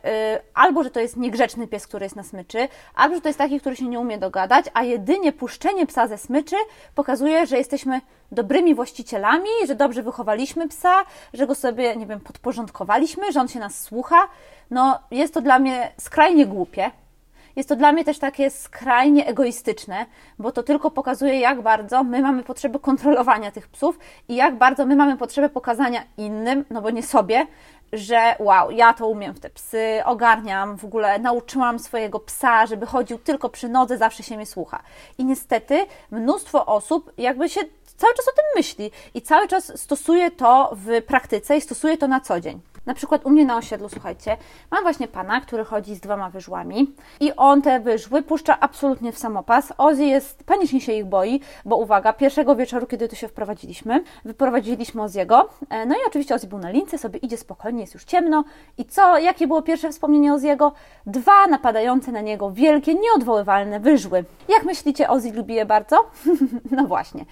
albo, 0.55 0.85
że 0.85 0.91
to 0.91 1.01
jest 1.01 1.17
niegrzeczny 1.17 1.67
pies, 1.67 1.87
który 1.87 2.05
jest 2.05 2.17
na 2.17 2.23
smyczy, 2.23 2.69
albo, 2.95 3.15
że 3.15 3.21
to 3.21 3.29
jest 3.29 3.39
taki, 3.39 3.61
który 3.61 3.77
się 3.77 3.89
nie 3.89 4.01
umie 4.01 4.19
dogadać, 4.19 4.65
a 4.75 4.83
jedynie 4.83 5.33
puszczenie 5.33 5.87
psa 5.87 6.07
ze 6.07 6.19
smyczy 6.19 6.57
pokazuje, 6.95 7.47
że 7.47 7.57
jesteśmy 7.57 8.01
dobrymi 8.33 8.75
właścicielami, 8.75 9.49
że 9.67 9.75
dobrze 9.75 10.03
wychowaliśmy 10.03 10.69
psa, 10.69 11.05
że 11.35 11.47
go 11.47 11.55
sobie, 11.55 11.97
nie 11.97 12.07
wiem, 12.07 12.21
podporządkowaliśmy, 12.21 13.33
że 13.33 13.41
on 13.41 13.49
się 13.49 13.59
nas 13.59 13.81
słucha. 13.81 14.29
No, 14.71 14.99
jest 15.11 15.35
to 15.35 15.41
dla 15.41 15.59
mnie 15.59 15.93
skrajnie 15.99 16.47
głupie, 16.47 16.91
jest 17.57 17.69
to 17.69 17.77
dla 17.77 17.93
mnie 17.93 18.05
też 18.05 18.19
takie 18.19 18.51
skrajnie 18.51 19.27
egoistyczne, 19.27 20.07
bo 20.39 20.53
to 20.53 20.63
tylko 20.63 20.91
pokazuje, 20.91 21.41
jak 21.41 21.63
bardzo 21.63 22.05
my 22.05 22.23
mamy 22.23 22.43
potrzebę 22.43 22.79
kontrolowania 22.79 23.51
tych 23.51 23.69
psów 23.69 23.99
i 24.29 24.35
jak 24.37 24.59
bardzo 24.59 24.87
my 24.87 24.97
mamy 24.97 25.17
potrzebę 25.17 25.49
pokazania 25.49 26.03
innym, 26.17 26.65
no 26.71 26.83
bo 26.83 26.91
nie 26.91 27.03
sobie, 27.03 27.47
że 27.93 28.37
wow, 28.39 28.71
ja 28.71 28.95
to 28.95 29.09
umiem 29.09 29.35
w 29.35 29.41
te 29.41 29.51
psy, 29.51 30.03
ogarniam, 30.05 30.77
w 30.77 30.85
ogóle 30.85 31.19
nauczyłam 31.19 31.79
swojego 31.79 32.21
psa, 32.21 32.67
żeby 32.67 32.87
chodził 32.87 33.19
tylko 33.19 33.49
przy 33.49 33.69
nodze, 33.69 33.99
zawsze 33.99 34.23
się 34.23 34.37
mnie 34.37 34.47
słucha. 34.47 34.83
I 35.19 35.25
niestety 35.25 35.87
mnóstwo 36.11 36.67
osób 36.67 37.13
jakby 37.19 37.49
się 37.49 37.61
cały 37.97 38.15
czas 38.15 38.29
o 38.29 38.37
tym 38.37 38.45
myśli 38.57 38.91
i 39.15 39.23
cały 39.23 39.49
czas 39.49 39.81
stosuje 39.81 40.31
to 40.31 40.71
w 40.73 41.03
praktyce 41.03 41.57
i 41.57 41.61
stosuje 41.61 41.99
to 41.99 42.09
na 42.09 42.21
co 42.21 42.41
dzień. 42.41 42.61
Na 42.87 42.95
przykład 42.95 43.27
u 43.27 43.31
mnie 43.31 43.45
na 43.45 43.57
osiedlu, 43.57 43.89
słuchajcie, 43.89 44.37
mam 44.71 44.83
właśnie 44.83 45.09
pana, 45.09 45.41
który 45.41 45.65
chodzi 45.65 45.95
z 45.95 46.01
dwoma 46.01 46.31
wyżłami 46.31 46.95
i 47.21 47.33
on 47.37 47.63
te 47.63 47.81
wyżły 47.81 48.23
puszcza 48.23 48.61
absolutnie 48.61 49.13
w 49.13 49.19
samopas. 49.19 49.73
Ozzy 49.79 50.05
jest, 50.05 50.45
panicznie 50.45 50.81
się 50.81 50.93
ich 50.93 51.05
boi, 51.05 51.41
bo 51.65 51.77
uwaga, 51.77 52.13
pierwszego 52.13 52.57
wieczoru, 52.57 52.87
kiedy 52.87 53.09
tu 53.09 53.17
się 53.17 53.29
wprowadziliśmy, 53.29 54.05
wyprowadziliśmy 54.25 55.03
Oziego, 55.03 55.49
e, 55.71 55.87
no 55.87 55.95
i 55.95 55.99
oczywiście 56.07 56.35
Ozzy 56.35 56.47
był 56.47 56.59
na 56.59 56.71
lince, 56.71 56.99
sobie 56.99 57.19
idzie 57.19 57.37
spokojnie, 57.37 57.81
jest 57.81 57.95
już 57.95 58.05
ciemno 58.05 58.45
i 58.79 58.85
co, 58.85 59.19
jakie 59.19 59.47
było 59.47 59.63
pierwsze 59.63 59.91
wspomnienie 59.91 60.35
Oziego? 60.35 60.73
Dwa 61.07 61.47
napadające 61.47 62.13
na 62.13 62.21
niego 62.21 62.51
wielkie, 62.51 62.95
nieodwoływalne 62.95 63.81
wyżły. 63.81 64.25
Jak 64.49 64.65
myślicie, 64.65 65.09
Ozzy 65.09 65.33
lubi 65.33 65.55
je 65.55 65.67
bardzo? 65.67 65.97
no 66.77 66.85
właśnie. 66.85 67.25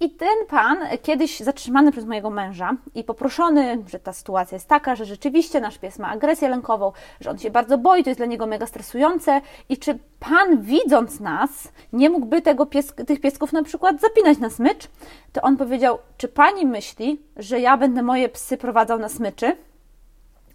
I 0.00 0.10
ten 0.10 0.46
pan, 0.48 0.78
kiedyś 1.02 1.40
zatrzymany 1.40 1.92
przez 1.92 2.04
mojego 2.04 2.30
męża 2.30 2.76
i 2.94 3.04
poproszony, 3.04 3.82
że 3.86 3.98
ta 3.98 4.12
sytuacja 4.12 4.56
jest 4.56 4.68
taka, 4.68 4.93
że 4.96 5.04
rzeczywiście 5.04 5.60
nasz 5.60 5.78
pies 5.78 5.98
ma 5.98 6.08
agresję 6.08 6.48
lękową, 6.48 6.92
że 7.20 7.30
on 7.30 7.38
się 7.38 7.50
bardzo 7.50 7.78
boi, 7.78 8.04
to 8.04 8.10
jest 8.10 8.20
dla 8.20 8.26
niego 8.26 8.46
mega 8.46 8.66
stresujące 8.66 9.40
i 9.68 9.78
czy 9.78 9.98
pan 10.20 10.62
widząc 10.62 11.20
nas 11.20 11.50
nie 11.92 12.10
mógłby 12.10 12.42
tego 12.42 12.66
pies, 12.66 12.94
tych 13.06 13.20
piesków 13.20 13.52
na 13.52 13.62
przykład 13.62 14.00
zapinać 14.00 14.38
na 14.38 14.50
smycz, 14.50 14.88
to 15.32 15.42
on 15.42 15.56
powiedział, 15.56 15.98
czy 16.16 16.28
pani 16.28 16.66
myśli, 16.66 17.22
że 17.36 17.60
ja 17.60 17.76
będę 17.76 18.02
moje 18.02 18.28
psy 18.28 18.56
prowadzał 18.56 18.98
na 18.98 19.08
smyczy? 19.08 19.56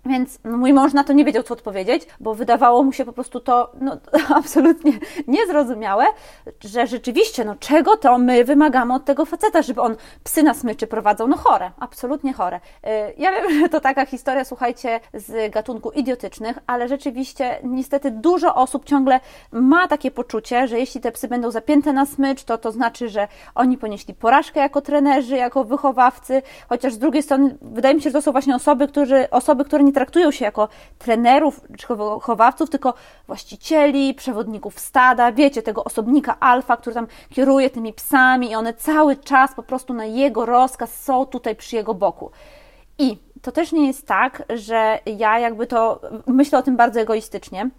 Więc 0.06 0.40
mój 0.44 0.74
mąż 0.74 0.94
na 0.94 1.04
to 1.04 1.14
nie 1.14 1.26
wiedział, 1.26 1.44
co 1.44 1.54
odpowiedzieć, 1.54 2.08
bo 2.20 2.36
wydawało 2.36 2.84
mu 2.84 2.94
się 2.94 3.06
po 3.06 3.14
prostu 3.14 3.40
to 3.40 3.72
no, 3.82 3.98
absolutnie 4.36 4.92
niezrozumiałe, 5.28 6.06
że 6.64 6.88
rzeczywiście, 6.88 7.46
no 7.46 7.56
czego 7.60 7.98
to 7.98 8.18
my 8.18 8.44
wymagamy 8.44 8.94
od 8.94 9.06
tego 9.06 9.26
faceta, 9.26 9.62
żeby 9.62 9.82
on 9.82 9.96
psy 10.24 10.44
na 10.44 10.54
smyczy 10.54 10.88
prowadzał? 10.88 11.28
No 11.28 11.38
chore, 11.38 11.72
absolutnie 11.80 12.34
chore. 12.34 12.58
Y, 12.58 12.90
ja 13.18 13.32
wiem, 13.32 13.60
że 13.62 13.70
to 13.70 13.80
taka 13.80 14.06
historia, 14.06 14.46
słuchajcie, 14.46 15.00
z 15.14 15.52
gatunku 15.52 15.92
idiotycznych, 15.92 16.60
ale 16.68 16.88
rzeczywiście 16.88 17.60
niestety 17.64 18.12
dużo 18.12 18.56
osób 18.56 18.86
ciągle 18.86 19.20
ma 19.52 19.88
takie 19.88 20.12
poczucie, 20.12 20.68
że 20.68 20.80
jeśli 20.80 21.02
te 21.02 21.12
psy 21.12 21.28
będą 21.28 21.52
zapięte 21.52 21.94
na 21.94 22.06
smycz, 22.06 22.44
to 22.44 22.58
to 22.58 22.72
znaczy, 22.72 23.10
że 23.10 23.28
oni 23.56 23.78
ponieśli 23.78 24.14
porażkę 24.14 24.60
jako 24.60 24.82
trenerzy, 24.82 25.36
jako 25.36 25.64
wychowawcy, 25.64 26.42
chociaż 26.70 26.94
z 26.94 26.98
drugiej 26.98 27.24
strony 27.24 27.58
wydaje 27.62 27.96
mi 27.96 28.02
się, 28.02 28.10
że 28.10 28.14
to 28.14 28.22
są 28.22 28.32
właśnie 28.32 28.56
osoby, 28.56 28.88
którzy, 28.88 29.30
osoby, 29.30 29.66
które 29.66 29.84
nie 29.84 29.94
traktują 30.00 30.32
się 30.32 30.46
jako 30.46 30.68
trenerów 30.98 31.62
czy 31.78 31.96
wychowawców, 31.96 32.70
tylko 32.70 32.94
właścicieli, 33.28 34.14
przewodników 34.14 34.80
stada, 34.80 35.32
wiecie, 35.32 35.62
tego 35.62 35.84
osobnika 35.84 36.40
alfa, 36.40 36.78
który 36.78 36.94
tam 36.94 37.08
kieruje 37.30 37.70
tymi 37.70 37.94
psami 37.94 38.52
i 38.52 38.56
one 38.56 38.74
cały 38.74 39.16
czas 39.16 39.56
po 39.56 39.64
prostu 39.64 39.94
na 39.94 40.06
jego 40.06 40.46
rozkaz 40.46 41.04
są 41.04 41.26
tutaj 41.26 41.56
przy 41.56 41.76
jego 41.76 41.94
boku. 41.94 42.32
I 42.98 43.18
to 43.42 43.52
też 43.52 43.72
nie 43.72 43.88
jest 43.88 44.08
tak, 44.08 44.44
że 44.50 45.00
ja 45.06 45.40
jakby 45.40 45.68
to 45.68 46.02
myślę 46.28 46.60
o 46.60 46.62
tym 46.62 46.78
bardzo 46.78 47.00
egoistycznie, 47.00 47.70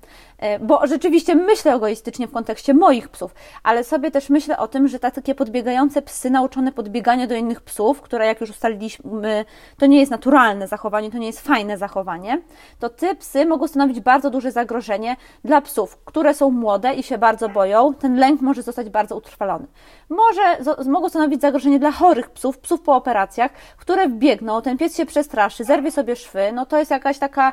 bo 0.61 0.87
rzeczywiście 0.87 1.35
myślę 1.35 1.75
egoistycznie 1.75 2.27
w 2.29 2.33
kontekście 2.33 2.75
moich 2.75 3.09
psów, 3.09 3.35
ale 3.63 3.85
sobie 3.85 4.11
też 4.11 4.31
myślę 4.31 4.59
o 4.59 4.69
tym, 4.69 4.89
że 4.89 4.99
takie 4.99 5.35
podbiegające 5.35 6.03
psy 6.03 6.31
nauczone 6.31 6.73
podbiegania 6.73 7.27
do 7.27 7.35
innych 7.35 7.61
psów, 7.61 8.01
które 8.01 8.27
jak 8.27 8.41
już 8.41 8.51
ustaliliśmy, 8.51 9.45
to 9.79 9.87
nie 9.87 10.01
jest 10.01 10.11
naturalne 10.11 10.69
zachowanie, 10.69 11.11
to 11.11 11.19
nie 11.19 11.27
jest 11.27 11.41
fajne 11.41 11.79
zachowanie, 11.79 12.43
to 12.79 12.89
te 12.89 13.15
psy 13.15 13.47
mogą 13.47 13.69
stanowić 13.69 14.01
bardzo 14.01 14.31
duże 14.31 14.53
zagrożenie 14.53 15.17
dla 15.45 15.61
psów, 15.61 15.99
które 16.05 16.35
są 16.35 16.51
młode 16.51 16.95
i 16.95 17.03
się 17.03 17.19
bardzo 17.19 17.49
boją. 17.49 17.95
Ten 17.95 18.17
lęk 18.17 18.41
może 18.41 18.63
zostać 18.63 18.89
bardzo 18.89 19.17
utrwalony. 19.17 19.67
Może 20.09 20.43
mogą 20.87 21.09
stanowić 21.09 21.41
zagrożenie 21.41 21.79
dla 21.79 21.91
chorych 21.91 22.31
psów, 22.31 22.59
psów 22.59 22.83
po 22.83 22.97
operacjach, 22.97 23.51
które 23.77 24.09
wbiegną, 24.09 24.63
ten 24.63 24.79
pies 24.79 24.97
się 24.97 25.07
przestraszy, 25.07 25.31
straszy, 25.41 25.65
zerwie 25.65 25.91
sobie 25.91 26.17
szwy, 26.17 26.53
no 26.53 26.67
to 26.67 26.79
jest 26.79 26.91
jakaś 26.91 27.19
taka, 27.19 27.53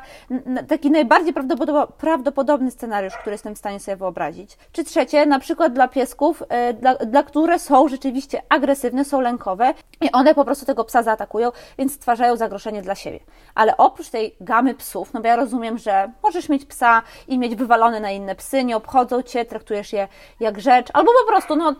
taki 0.68 0.90
najbardziej 0.90 1.34
prawdopodobny 1.98 2.70
scenariusz, 2.78 3.16
który 3.16 3.34
jestem 3.34 3.54
w 3.54 3.58
stanie 3.58 3.80
sobie 3.80 3.96
wyobrazić. 3.96 4.58
Czy 4.72 4.84
trzecie, 4.84 5.26
na 5.26 5.38
przykład 5.38 5.72
dla 5.72 5.88
piesków, 5.88 6.42
e, 6.48 6.74
dla, 6.74 6.94
dla 6.94 7.22
które 7.22 7.58
są 7.58 7.88
rzeczywiście 7.88 8.42
agresywne, 8.48 9.04
są 9.04 9.20
lękowe 9.20 9.74
i 10.00 10.12
one 10.12 10.34
po 10.34 10.44
prostu 10.44 10.66
tego 10.66 10.84
psa 10.84 11.02
zaatakują, 11.02 11.52
więc 11.78 11.92
stwarzają 11.94 12.36
zagrożenie 12.36 12.82
dla 12.82 12.94
siebie. 12.94 13.20
Ale 13.54 13.76
oprócz 13.76 14.08
tej 14.08 14.36
gamy 14.40 14.74
psów, 14.74 15.12
no 15.12 15.20
bo 15.20 15.28
ja 15.28 15.36
rozumiem, 15.36 15.78
że 15.78 16.12
możesz 16.22 16.48
mieć 16.48 16.64
psa 16.64 17.02
i 17.28 17.38
mieć 17.38 17.54
wywalone 17.54 18.00
na 18.00 18.10
inne 18.10 18.34
psy, 18.34 18.64
nie 18.64 18.76
obchodzą 18.76 19.22
cię, 19.22 19.44
traktujesz 19.44 19.92
je 19.92 20.08
jak 20.40 20.60
rzecz, 20.60 20.88
albo 20.92 21.10
po 21.24 21.32
prostu, 21.32 21.56
no 21.56 21.74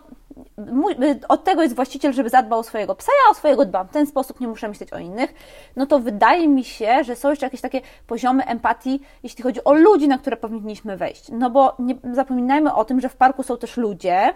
y, 1.03 1.21
od 1.29 1.45
tego 1.45 1.63
jest 1.63 1.75
właściciel, 1.75 2.13
żeby 2.13 2.29
zadbał 2.29 2.59
o 2.59 2.63
swojego 2.63 2.95
psa, 2.95 3.13
ja 3.25 3.31
o 3.31 3.35
swojego 3.35 3.65
dbam. 3.65 3.89
W 3.89 3.91
ten 3.91 4.07
sposób 4.07 4.41
nie 4.41 4.49
muszę 4.49 4.69
myśleć 4.69 4.93
o 4.93 4.99
innych. 4.99 5.35
No 5.77 5.87
to 5.87 5.99
wydaje 5.99 6.49
mi 6.49 6.65
się, 6.65 7.05
że 7.05 7.17
są 7.17 7.31
jeszcze 7.31 7.47
jakieś 7.47 7.61
takie 7.61 7.81
poziomy 8.07 8.45
empatii, 8.45 9.01
jeśli 9.23 9.43
chodzi 9.43 9.65
o 9.65 9.75
ludzi, 9.75 10.09
na 10.09 10.19
które 10.19 10.37
powinniśmy 10.37 10.97
wejść. 10.97 11.29
No 11.33 11.51
bo 11.51 11.77
nie 11.79 11.95
zapominajmy 12.13 12.75
o 12.75 12.85
tym, 12.85 13.01
że 13.01 13.09
w 13.09 13.17
parku 13.17 13.43
są 13.43 13.57
też 13.57 13.77
ludzie, 13.77 14.35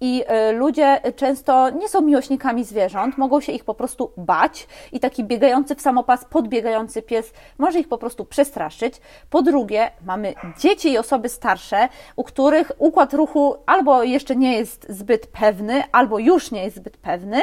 i 0.00 0.24
e, 0.26 0.52
ludzie 0.52 1.00
często 1.16 1.70
nie 1.70 1.88
są 1.88 2.00
miłośnikami 2.00 2.64
zwierząt, 2.64 3.18
mogą 3.18 3.40
się 3.40 3.52
ich 3.52 3.64
po 3.64 3.74
prostu 3.74 4.12
bać 4.16 4.66
i 4.92 5.00
taki 5.00 5.24
biegający 5.24 5.74
w 5.74 5.80
samopas, 5.80 6.24
podbiegający 6.24 7.02
pies 7.02 7.32
może 7.58 7.80
ich 7.80 7.88
po 7.88 7.98
prostu 7.98 8.24
przestraszyć. 8.24 8.94
Po 9.30 9.42
drugie, 9.42 9.90
mamy 10.04 10.34
dzieci 10.58 10.92
i 10.92 10.98
osoby 10.98 11.28
starsze, 11.28 11.88
u 12.16 12.24
których 12.24 12.72
układ 12.78 13.14
ruchu 13.14 13.56
albo 13.66 14.02
jeszcze 14.02 14.36
nie 14.36 14.58
jest 14.58 14.86
zbyt 14.88 15.26
pewny, 15.26 15.82
albo 15.92 16.18
już 16.18 16.50
nie 16.50 16.64
jest 16.64 16.76
zbyt 16.76 16.96
pewny 16.96 17.40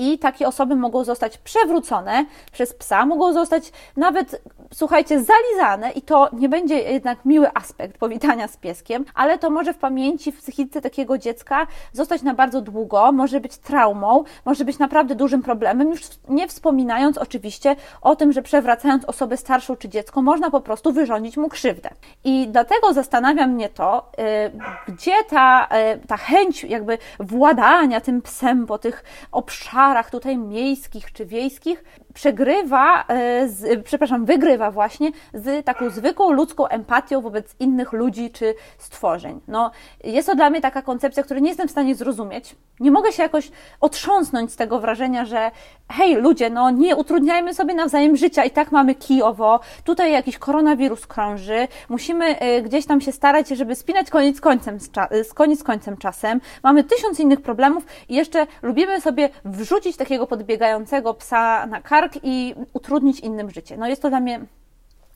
i 0.00 0.18
takie 0.18 0.48
osoby 0.48 0.76
mogą 0.76 1.04
zostać 1.04 1.38
przewrócone 1.38 2.24
przez 2.52 2.74
psa, 2.74 3.06
mogą 3.06 3.32
zostać 3.32 3.72
nawet, 3.96 4.42
słuchajcie, 4.72 5.24
zalizane 5.24 5.90
i 5.90 6.02
to 6.02 6.28
nie 6.32 6.48
będzie 6.48 6.78
jednak 6.78 7.24
miły 7.24 7.50
aspekt 7.54 7.98
powitania 7.98 8.48
z 8.48 8.56
pieskiem, 8.56 9.04
ale 9.14 9.38
to 9.38 9.50
może 9.50 9.74
w 9.74 9.78
pamięci, 9.78 10.32
w 10.32 10.38
psychice 10.38 10.80
takiego 10.80 11.18
dziecka 11.18 11.66
zostać 11.92 12.22
na 12.22 12.34
bardzo 12.34 12.60
długo, 12.60 13.12
może 13.12 13.40
być 13.40 13.56
traumą, 13.56 14.24
może 14.44 14.64
być 14.64 14.78
naprawdę 14.78 15.14
dużym 15.14 15.42
problemem, 15.42 15.90
już 15.90 16.00
nie 16.28 16.48
wspominając 16.48 17.18
oczywiście 17.18 17.76
o 18.02 18.16
tym, 18.16 18.32
że 18.32 18.42
przewracając 18.42 19.04
osobę 19.04 19.36
starszą 19.36 19.76
czy 19.76 19.88
dziecko, 19.88 20.22
można 20.22 20.50
po 20.50 20.60
prostu 20.60 20.92
wyrządzić 20.92 21.36
mu 21.36 21.48
krzywdę. 21.48 21.90
I 22.24 22.48
dlatego 22.48 22.92
zastanawia 22.92 23.46
mnie 23.46 23.68
to, 23.68 24.10
y, 24.88 24.92
gdzie 24.92 25.24
ta, 25.30 25.68
y, 25.94 26.06
ta 26.06 26.16
chęć 26.16 26.64
jakby 26.64 26.98
władania 27.18 28.00
tym 28.00 28.22
psem 28.22 28.66
po 28.66 28.78
tych 28.78 29.04
obszarach, 29.32 29.89
obszarach 29.90 30.10
tutaj 30.10 30.38
miejskich 30.38 31.12
czy 31.12 31.26
wiejskich 31.26 31.84
przegrywa, 32.14 33.04
e, 33.08 33.48
z, 33.48 33.84
przepraszam, 33.84 34.24
wygrywa 34.24 34.70
właśnie 34.70 35.10
z 35.34 35.64
taką 35.64 35.90
zwykłą 35.90 36.32
ludzką 36.32 36.66
empatią 36.66 37.20
wobec 37.20 37.54
innych 37.60 37.92
ludzi 37.92 38.30
czy 38.30 38.54
stworzeń. 38.78 39.40
No, 39.48 39.70
jest 40.04 40.28
to 40.28 40.34
dla 40.34 40.50
mnie 40.50 40.60
taka 40.60 40.82
koncepcja, 40.82 41.22
której 41.22 41.42
nie 41.42 41.48
jestem 41.48 41.68
w 41.68 41.70
stanie 41.70 41.94
zrozumieć. 41.94 42.56
Nie 42.80 42.90
mogę 42.90 43.12
się 43.12 43.22
jakoś 43.22 43.50
otrząsnąć 43.80 44.52
z 44.52 44.56
tego 44.56 44.80
wrażenia, 44.80 45.24
że 45.24 45.50
hej, 45.92 46.14
ludzie, 46.14 46.50
no 46.50 46.70
nie 46.70 46.96
utrudniajmy 46.96 47.54
sobie 47.54 47.74
nawzajem 47.74 48.16
życia 48.16 48.44
i 48.44 48.50
tak 48.50 48.72
mamy 48.72 48.94
kijowo, 48.94 49.60
tutaj 49.84 50.12
jakiś 50.12 50.38
koronawirus 50.38 51.06
krąży, 51.06 51.68
musimy 51.88 52.38
e, 52.38 52.62
gdzieś 52.62 52.86
tam 52.86 53.00
się 53.00 53.12
starać, 53.12 53.48
żeby 53.48 53.74
spinać 53.74 54.10
koniec 54.10 54.40
końcem 54.40 54.80
z, 54.80 54.90
z 55.28 55.34
koniec 55.34 55.62
końcem 55.62 55.96
czasem. 55.96 56.40
Mamy 56.62 56.84
tysiąc 56.84 57.20
innych 57.20 57.40
problemów 57.40 57.84
i 58.08 58.14
jeszcze 58.14 58.46
lubimy 58.62 59.00
sobie 59.00 59.28
wrzucić 59.44 59.79
takiego 59.96 60.26
podbiegającego 60.26 61.14
psa 61.14 61.66
na 61.66 61.80
kark, 61.80 62.00
kark 62.00 62.18
i 62.22 62.54
utrudnić 62.72 63.20
innym 63.20 63.50
życie. 63.50 63.76
No 63.76 63.88
jest 63.88 64.02
to 64.02 64.08
dla 64.08 64.20
mnie 64.20 64.40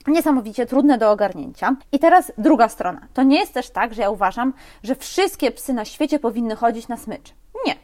niesamowicie 0.07 0.65
trudne 0.65 0.97
do 0.97 1.11
ogarnięcia. 1.11 1.75
I 1.91 1.99
teraz 1.99 2.31
druga 2.37 2.69
strona. 2.69 3.07
To 3.13 3.23
nie 3.23 3.39
jest 3.39 3.53
też 3.53 3.69
tak, 3.69 3.93
że 3.93 4.01
ja 4.01 4.09
uważam, 4.09 4.53
że 4.83 4.95
wszystkie 4.95 5.51
psy 5.51 5.73
na 5.73 5.85
świecie 5.85 6.19
powinny 6.19 6.55
chodzić 6.55 6.87
na 6.87 6.97
smycz. 6.97 7.33
Nie. 7.65 7.75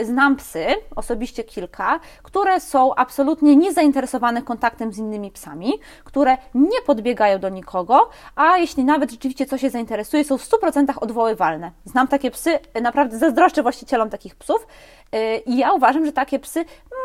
Y, 0.00 0.04
znam 0.06 0.36
psy, 0.36 0.66
osobiście 0.96 1.44
kilka, 1.44 2.00
które 2.22 2.60
są 2.60 2.94
absolutnie 2.94 3.56
niezainteresowane 3.56 4.42
kontaktem 4.42 4.92
z 4.92 4.98
innymi 4.98 5.30
psami, 5.30 5.72
które 6.04 6.38
nie 6.54 6.80
podbiegają 6.86 7.38
do 7.38 7.48
nikogo, 7.48 8.10
a 8.36 8.58
jeśli 8.58 8.84
nawet 8.84 9.10
rzeczywiście 9.10 9.46
coś 9.46 9.60
się 9.60 9.70
zainteresuje, 9.70 10.24
są 10.24 10.38
w 10.38 10.48
100% 10.48 10.92
odwoływalne. 11.00 11.72
Znam 11.84 12.08
takie 12.08 12.30
psy, 12.30 12.58
naprawdę 12.82 13.18
zazdroszczę 13.18 13.62
właścicielom 13.62 14.10
takich 14.10 14.34
psów 14.34 14.66
y, 15.14 15.42
i 15.46 15.56
ja 15.56 15.72
uważam, 15.72 16.06
że 16.06 16.12
takie 16.12 16.38
psy 16.38 16.64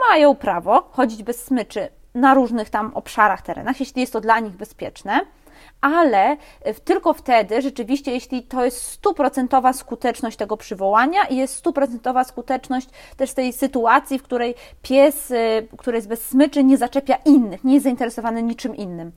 mają 0.09 0.35
prawo 0.35 0.89
chodzić 0.91 1.23
bez 1.23 1.45
smyczy 1.45 1.87
na 2.15 2.33
różnych 2.33 2.69
tam 2.69 2.91
obszarach, 2.93 3.41
terenach, 3.41 3.79
jeśli 3.79 4.01
jest 4.01 4.13
to 4.13 4.21
dla 4.21 4.39
nich 4.39 4.53
bezpieczne 4.53 5.21
ale 5.81 6.37
tylko 6.83 7.13
wtedy, 7.13 7.61
rzeczywiście, 7.61 8.11
jeśli 8.11 8.43
to 8.43 8.65
jest 8.65 8.81
stuprocentowa 8.81 9.73
skuteczność 9.73 10.37
tego 10.37 10.57
przywołania 10.57 11.23
i 11.23 11.35
jest 11.35 11.55
stuprocentowa 11.55 12.23
skuteczność 12.23 12.87
też 13.17 13.33
tej 13.33 13.53
sytuacji, 13.53 14.19
w 14.19 14.23
której 14.23 14.55
pies, 14.81 15.31
y, 15.31 15.67
który 15.77 15.97
jest 15.97 16.07
bez 16.07 16.25
smyczy, 16.25 16.63
nie 16.63 16.77
zaczepia 16.77 17.15
innych, 17.15 17.63
nie 17.63 17.73
jest 17.73 17.83
zainteresowany 17.83 18.43
niczym 18.43 18.75
innym 18.75 19.11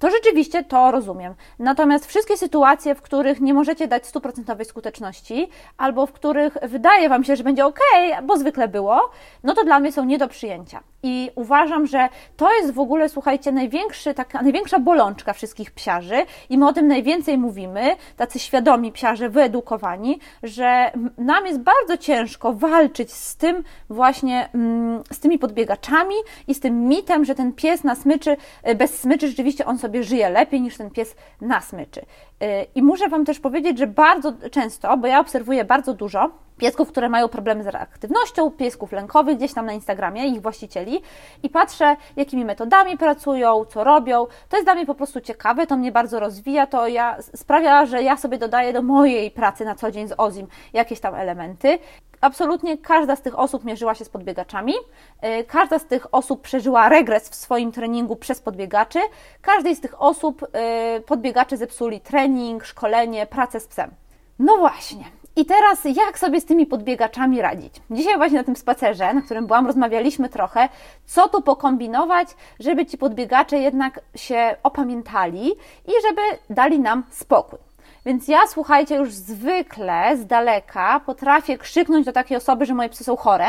to 0.00 0.10
rzeczywiście 0.10 0.64
to 0.64 0.90
rozumiem. 0.90 1.34
Natomiast 1.58 2.06
wszystkie 2.06 2.36
sytuacje, 2.36 2.94
w 2.94 3.02
których 3.02 3.40
nie 3.40 3.54
możecie 3.54 3.88
dać 3.88 4.06
stuprocentowej 4.06 4.66
skuteczności, 4.66 5.48
albo 5.76 6.06
w 6.06 6.12
których 6.12 6.56
wydaje 6.62 7.08
Wam 7.08 7.24
się, 7.24 7.36
że 7.36 7.44
będzie 7.44 7.66
ok, 7.66 7.80
bo 8.22 8.36
zwykle 8.36 8.68
było, 8.68 9.10
no 9.44 9.54
to 9.54 9.64
dla 9.64 9.80
mnie 9.80 9.92
są 9.92 10.04
nie 10.04 10.18
do 10.18 10.28
przyjęcia. 10.28 10.80
I 11.02 11.30
uważam, 11.34 11.86
że 11.86 12.08
to 12.36 12.52
jest 12.52 12.72
w 12.72 12.78
ogóle, 12.78 13.08
słuchajcie, 13.08 13.52
największy, 13.52 14.14
taka, 14.14 14.42
największa 14.42 14.78
bolączka 14.78 15.32
wszystkich 15.32 15.70
psiarzy 15.70 16.16
i 16.50 16.58
my 16.58 16.68
o 16.68 16.72
tym 16.72 16.88
najwięcej 16.88 17.38
mówimy, 17.38 17.96
tacy 18.16 18.38
świadomi 18.38 18.92
psiarze, 18.92 19.28
wyedukowani, 19.28 20.18
że 20.42 20.92
nam 21.18 21.46
jest 21.46 21.60
bardzo 21.60 21.96
ciężko 21.96 22.52
walczyć 22.52 23.12
z 23.12 23.36
tym 23.36 23.64
właśnie, 23.90 24.48
mm, 24.54 25.02
z 25.12 25.20
tymi 25.20 25.38
podbiegaczami 25.38 26.14
i 26.48 26.54
z 26.54 26.60
tym 26.60 26.88
mitem, 26.88 27.24
że 27.24 27.34
ten 27.34 27.52
pies 27.52 27.84
na 27.84 27.94
smyczy, 27.94 28.36
bez 28.76 29.00
smyczy 29.00 29.28
rzeczywiście 29.28 29.66
on 29.66 29.78
sobie 29.84 30.04
żyje 30.04 30.30
lepiej 30.30 30.60
niż 30.60 30.76
ten 30.76 30.90
pies 30.90 31.16
na 31.40 31.60
smyczy. 31.60 32.06
I 32.74 32.82
muszę 32.82 33.08
Wam 33.08 33.24
też 33.24 33.40
powiedzieć, 33.40 33.78
że 33.78 33.86
bardzo 33.86 34.32
często, 34.50 34.96
bo 34.96 35.06
ja 35.06 35.20
obserwuję 35.20 35.64
bardzo 35.64 35.94
dużo 35.94 36.30
piesków, 36.58 36.88
które 36.88 37.08
mają 37.08 37.28
problemy 37.28 37.64
z 37.64 37.66
reaktywnością, 37.66 38.50
piesków 38.50 38.92
lękowych 38.92 39.36
gdzieś 39.36 39.54
tam 39.54 39.66
na 39.66 39.72
Instagramie, 39.72 40.26
ich 40.26 40.42
właścicieli 40.42 41.02
i 41.42 41.50
patrzę, 41.50 41.96
jakimi 42.16 42.44
metodami 42.44 42.98
pracują, 42.98 43.64
co 43.64 43.84
robią. 43.84 44.26
To 44.48 44.56
jest 44.56 44.66
dla 44.66 44.74
mnie 44.74 44.86
po 44.86 44.94
prostu 44.94 45.20
ciekawe, 45.20 45.66
to 45.66 45.76
mnie 45.76 45.92
bardzo 45.92 46.20
rozwija, 46.20 46.66
to 46.66 46.88
ja, 46.88 47.16
sprawia, 47.36 47.86
że 47.86 48.02
ja 48.02 48.16
sobie 48.16 48.38
dodaję 48.38 48.72
do 48.72 48.82
mojej 48.82 49.30
pracy 49.30 49.64
na 49.64 49.74
co 49.74 49.90
dzień 49.90 50.08
z 50.08 50.14
OZIM 50.18 50.46
jakieś 50.72 51.00
tam 51.00 51.14
elementy. 51.14 51.78
Absolutnie 52.24 52.78
każda 52.78 53.16
z 53.16 53.22
tych 53.22 53.38
osób 53.38 53.64
mierzyła 53.64 53.94
się 53.94 54.04
z 54.04 54.08
podbiegaczami, 54.08 54.72
y, 55.40 55.44
każda 55.44 55.78
z 55.78 55.86
tych 55.86 56.14
osób 56.14 56.42
przeżyła 56.42 56.88
regres 56.88 57.28
w 57.28 57.34
swoim 57.34 57.72
treningu 57.72 58.16
przez 58.16 58.40
podbiegaczy, 58.40 58.98
każdej 59.42 59.76
z 59.76 59.80
tych 59.80 60.02
osób 60.02 60.42
y, 60.42 61.00
podbiegacze 61.00 61.56
zepsuli 61.56 62.00
trening, 62.00 62.33
szkolenie, 62.62 63.26
pracę 63.26 63.60
z 63.60 63.66
psem. 63.66 63.90
No 64.38 64.56
właśnie, 64.56 65.04
i 65.36 65.46
teraz 65.46 65.84
jak 65.84 66.18
sobie 66.18 66.40
z 66.40 66.44
tymi 66.44 66.66
podbiegaczami 66.66 67.42
radzić? 67.42 67.74
Dzisiaj 67.90 68.16
właśnie 68.16 68.38
na 68.38 68.44
tym 68.44 68.56
spacerze, 68.56 69.14
na 69.14 69.22
którym 69.22 69.46
byłam, 69.46 69.66
rozmawialiśmy 69.66 70.28
trochę, 70.28 70.68
co 71.04 71.28
tu 71.28 71.42
pokombinować, 71.42 72.28
żeby 72.60 72.86
ci 72.86 72.98
podbiegacze 72.98 73.58
jednak 73.58 74.00
się 74.14 74.56
opamiętali 74.62 75.52
i 75.86 75.92
żeby 76.08 76.22
dali 76.50 76.80
nam 76.80 77.04
spokój. 77.10 77.58
Więc 78.06 78.28
ja, 78.28 78.38
słuchajcie, 78.48 78.96
już 78.96 79.12
zwykle 79.12 80.16
z 80.16 80.26
daleka 80.26 81.00
potrafię 81.00 81.58
krzyknąć 81.58 82.06
do 82.06 82.12
takiej 82.12 82.36
osoby, 82.36 82.66
że 82.66 82.74
moje 82.74 82.88
psy 82.88 83.04
są 83.04 83.16
chore 83.16 83.46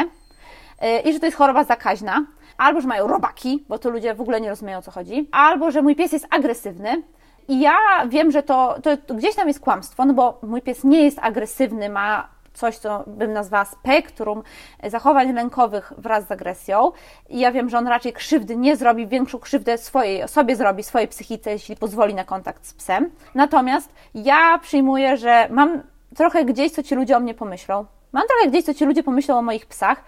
yy, 0.82 1.00
i 1.00 1.14
że 1.14 1.20
to 1.20 1.26
jest 1.26 1.38
choroba 1.38 1.64
zakaźna, 1.64 2.26
albo 2.58 2.82
że 2.82 2.88
mają 2.88 3.08
robaki, 3.08 3.66
bo 3.70 3.80
to 3.80 3.90
ludzie 3.90 4.14
w 4.14 4.22
ogóle 4.22 4.42
nie 4.42 4.50
rozumieją 4.50 4.78
o 4.78 4.82
co 4.82 4.92
chodzi, 4.92 5.30
albo 5.32 5.72
że 5.72 5.82
mój 5.82 5.96
pies 5.96 6.12
jest 6.12 6.28
agresywny, 6.30 7.04
i 7.48 7.60
ja 7.60 7.78
wiem, 8.08 8.32
że 8.32 8.44
to, 8.44 8.76
to, 8.84 8.98
to 8.98 9.16
gdzieś 9.16 9.36
tam 9.36 9.48
jest 9.48 9.60
kłamstwo, 9.60 10.06
no 10.06 10.14
bo 10.14 10.40
mój 10.44 10.62
pies 10.62 10.84
nie 10.84 11.04
jest 11.04 11.20
agresywny, 11.22 11.90
ma 11.90 12.36
coś, 12.56 12.78
co 12.78 13.04
bym 13.08 13.34
nazwała 13.34 13.66
spektrum 13.66 14.44
zachowań 14.84 15.34
lękowych 15.34 15.94
wraz 15.98 16.28
z 16.28 16.32
agresją. 16.32 16.92
I 17.30 17.40
ja 17.40 17.52
wiem, 17.52 17.70
że 17.70 17.78
on 17.78 17.88
raczej 17.88 18.14
krzywdy 18.14 18.58
nie 18.58 18.76
zrobi, 18.76 19.08
większą 19.08 19.40
krzywdę 19.40 19.78
swojej 19.78 20.24
osobie 20.24 20.56
zrobi, 20.56 20.84
swojej 20.84 21.08
psychice, 21.08 21.52
jeśli 21.52 21.76
pozwoli 21.76 22.14
na 22.14 22.24
kontakt 22.24 22.66
z 22.66 22.74
psem. 22.74 23.12
Natomiast 23.36 23.94
ja 24.14 24.60
przyjmuję, 24.62 25.18
że 25.18 25.48
mam 25.50 25.84
trochę 26.16 26.46
gdzieś, 26.46 26.72
co 26.72 26.84
ci 26.84 26.96
ludzie 26.96 27.18
o 27.18 27.20
mnie 27.20 27.34
pomyślą. 27.34 27.86
Mam 28.12 28.24
trochę 28.28 28.50
gdzieś, 28.50 28.66
co 28.66 28.74
ci 28.74 28.86
ludzie 28.86 29.04
pomyślą 29.04 29.38
o 29.38 29.42
moich 29.42 29.66
psach. 29.66 30.04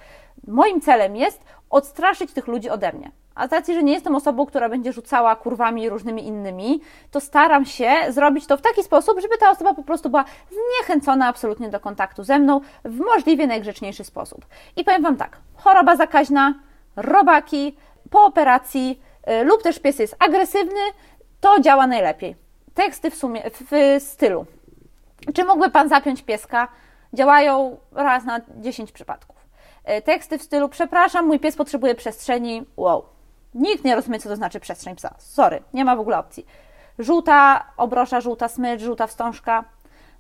Moim 0.47 0.81
celem 0.81 1.15
jest 1.15 1.41
odstraszyć 1.69 2.33
tych 2.33 2.47
ludzi 2.47 2.69
ode 2.69 2.93
mnie. 2.93 3.11
A 3.37 3.47
z 3.47 3.51
racji, 3.51 3.73
że 3.73 3.83
nie 3.83 3.93
jestem 3.93 4.15
osobą, 4.15 4.45
która 4.45 4.69
będzie 4.69 4.93
rzucała 4.93 5.35
kurwami 5.35 5.89
różnymi 5.89 6.27
innymi, 6.27 6.81
to 7.11 7.19
staram 7.19 7.65
się 7.65 7.91
zrobić 8.09 8.47
to 8.47 8.57
w 8.57 8.61
taki 8.61 8.83
sposób, 8.83 9.21
żeby 9.21 9.37
ta 9.37 9.51
osoba 9.51 9.73
po 9.73 9.83
prostu 9.83 10.09
była 10.09 10.25
zniechęcona 10.49 11.27
absolutnie 11.27 11.69
do 11.69 11.79
kontaktu 11.79 12.23
ze 12.23 12.39
mną 12.39 12.61
w 12.85 12.99
możliwie 12.99 13.47
najgrzeczniejszy 13.47 14.03
sposób. 14.03 14.45
I 14.75 14.83
powiem 14.83 15.03
Wam 15.03 15.17
tak, 15.17 15.37
choroba 15.55 15.95
zakaźna, 15.95 16.53
robaki, 16.95 17.77
po 18.09 18.25
operacji 18.25 19.01
yy, 19.27 19.43
lub 19.43 19.63
też 19.63 19.79
pies 19.79 19.99
jest 19.99 20.15
agresywny, 20.19 20.81
to 21.39 21.59
działa 21.59 21.87
najlepiej. 21.87 22.35
Teksty 22.73 23.11
w 23.11 23.15
sumie, 23.15 23.43
w 23.71 23.95
stylu. 24.03 24.45
Czy 25.33 25.45
mógłby 25.45 25.69
Pan 25.69 25.89
zapiąć 25.89 26.21
pieska? 26.21 26.67
Działają 27.13 27.77
raz 27.91 28.25
na 28.25 28.41
10 28.55 28.91
przypadków. 28.91 29.35
Y, 29.97 30.01
teksty 30.01 30.37
w 30.37 30.43
stylu, 30.43 30.69
przepraszam, 30.69 31.27
mój 31.27 31.39
pies 31.39 31.55
potrzebuje 31.55 31.95
przestrzeni, 31.95 32.65
wow 32.77 33.16
Nikt 33.53 33.83
nie 33.83 33.95
rozumie, 33.95 34.19
co 34.19 34.29
to 34.29 34.35
znaczy 34.35 34.59
przestrzeń 34.59 34.95
psa. 34.95 35.15
Sorry, 35.17 35.63
nie 35.73 35.85
ma 35.85 35.95
w 35.95 35.99
ogóle 35.99 36.19
opcji. 36.19 36.45
Żółta 36.99 37.65
obrosza, 37.77 38.21
żółta 38.21 38.47
smycz, 38.47 38.81
żółta 38.81 39.07
wstążka. 39.07 39.63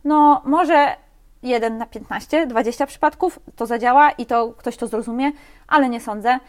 No, 0.03 0.41
może 0.45 0.95
1 1.43 1.77
na 1.77 1.85
15, 1.85 2.47
20 2.47 2.85
przypadków 2.85 3.39
to 3.55 3.65
zadziała 3.65 4.11
i 4.11 4.25
to 4.25 4.53
ktoś 4.57 4.77
to 4.77 4.87
zrozumie, 4.87 5.31
ale 5.67 5.89
nie 5.89 6.01
sądzę. 6.01 6.39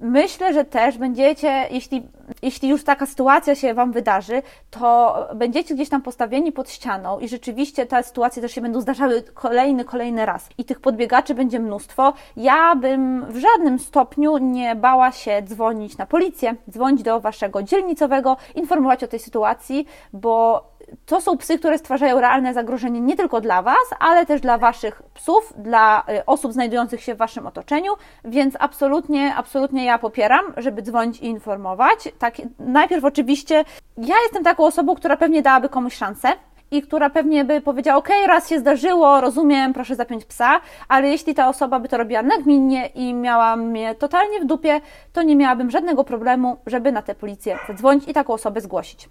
Myślę, 0.00 0.54
że 0.54 0.64
też 0.64 0.98
będziecie, 0.98 1.68
jeśli, 1.70 2.08
jeśli 2.42 2.68
już 2.68 2.84
taka 2.84 3.06
sytuacja 3.06 3.54
się 3.54 3.74
Wam 3.74 3.92
wydarzy, 3.92 4.42
to 4.70 5.16
będziecie 5.34 5.74
gdzieś 5.74 5.88
tam 5.88 6.02
postawieni 6.02 6.52
pod 6.52 6.70
ścianą 6.70 7.18
i 7.18 7.28
rzeczywiście 7.28 7.86
te 7.86 8.02
sytuacje 8.02 8.42
też 8.42 8.52
się 8.52 8.60
będą 8.60 8.80
zdarzały 8.80 9.22
kolejny, 9.22 9.84
kolejny 9.84 10.26
raz. 10.26 10.48
I 10.58 10.64
tych 10.64 10.80
podbiegaczy 10.80 11.34
będzie 11.34 11.60
mnóstwo. 11.60 12.12
Ja 12.36 12.74
bym 12.74 13.26
w 13.28 13.36
żadnym 13.36 13.78
stopniu 13.78 14.38
nie 14.38 14.74
bała 14.74 15.12
się 15.12 15.42
dzwonić 15.42 15.98
na 15.98 16.06
policję, 16.06 16.54
dzwonić 16.70 17.02
do 17.02 17.20
Waszego 17.20 17.62
dzielnicowego, 17.62 18.36
informować 18.54 19.04
o 19.04 19.08
tej 19.08 19.18
sytuacji, 19.18 19.86
bo 20.12 20.64
to 21.06 21.20
są 21.20 21.36
psy, 21.38 21.58
które 21.58 21.78
stwarzają 21.78 22.20
realne 22.20 22.54
zagrożenie 22.54 23.00
nie 23.00 23.16
tylko 23.16 23.40
dla 23.40 23.62
Was, 23.62 23.86
ale 23.98 24.26
też 24.26 24.40
dla 24.40 24.58
Waszych 24.58 25.02
psów, 25.14 25.52
dla 25.58 26.04
y, 26.08 26.24
osób 26.26 26.52
znajdujących 26.52 27.02
się 27.02 27.14
w 27.14 27.18
Waszym 27.18 27.46
otoczeniu, 27.46 27.92
więc 28.24 28.54
absolutnie, 28.58 29.34
absolutnie 29.34 29.84
ja 29.84 29.98
popieram, 29.98 30.44
żeby 30.56 30.82
dzwonić 30.82 31.20
i 31.20 31.26
informować. 31.26 32.08
Tak, 32.18 32.34
najpierw 32.58 33.04
oczywiście 33.04 33.64
ja 33.96 34.14
jestem 34.22 34.44
taką 34.44 34.64
osobą, 34.64 34.94
która 34.94 35.16
pewnie 35.16 35.42
dałaby 35.42 35.68
komuś 35.68 35.94
szansę, 35.94 36.28
i 36.70 36.82
która 36.82 37.10
pewnie 37.10 37.44
by 37.44 37.60
powiedziała, 37.60 37.98
ok, 37.98 38.08
raz 38.26 38.48
się 38.48 38.58
zdarzyło, 38.58 39.20
rozumiem, 39.20 39.72
proszę 39.72 39.94
zapiąć 39.94 40.24
psa, 40.24 40.60
ale 40.88 41.08
jeśli 41.08 41.34
ta 41.34 41.48
osoba 41.48 41.80
by 41.80 41.88
to 41.88 41.96
robiła 41.96 42.22
nagminnie 42.22 42.86
i 42.86 43.14
miała 43.14 43.56
mnie 43.56 43.94
totalnie 43.94 44.40
w 44.40 44.44
dupie, 44.44 44.80
to 45.12 45.22
nie 45.22 45.36
miałabym 45.36 45.70
żadnego 45.70 46.04
problemu, 46.04 46.56
żeby 46.66 46.92
na 46.92 47.02
tę 47.02 47.14
policję 47.14 47.58
zadzwonić 47.68 48.08
i 48.08 48.12
taką 48.12 48.32
osobę 48.32 48.60
zgłosić. 48.60 49.08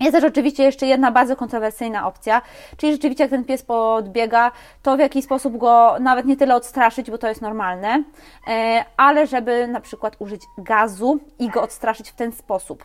Jest 0.00 0.12
też 0.12 0.24
oczywiście 0.24 0.62
jeszcze 0.62 0.86
jedna 0.86 1.10
bardzo 1.10 1.36
kontrowersyjna 1.36 2.06
opcja, 2.06 2.42
czyli 2.76 2.92
rzeczywiście 2.92 3.24
jak 3.24 3.30
ten 3.30 3.44
pies 3.44 3.62
podbiega, 3.62 4.52
to 4.82 4.96
w 4.96 5.00
jakiś 5.00 5.24
sposób 5.24 5.56
go 5.56 5.96
nawet 6.00 6.26
nie 6.26 6.36
tyle 6.36 6.54
odstraszyć, 6.54 7.10
bo 7.10 7.18
to 7.18 7.28
jest 7.28 7.42
normalne, 7.42 8.04
e, 8.48 8.84
ale 8.96 9.26
żeby 9.26 9.68
na 9.68 9.80
przykład 9.80 10.16
użyć 10.18 10.42
gazu 10.58 11.20
i 11.38 11.48
go 11.48 11.62
odstraszyć 11.62 12.10
w 12.10 12.14
ten 12.14 12.32
sposób. 12.32 12.84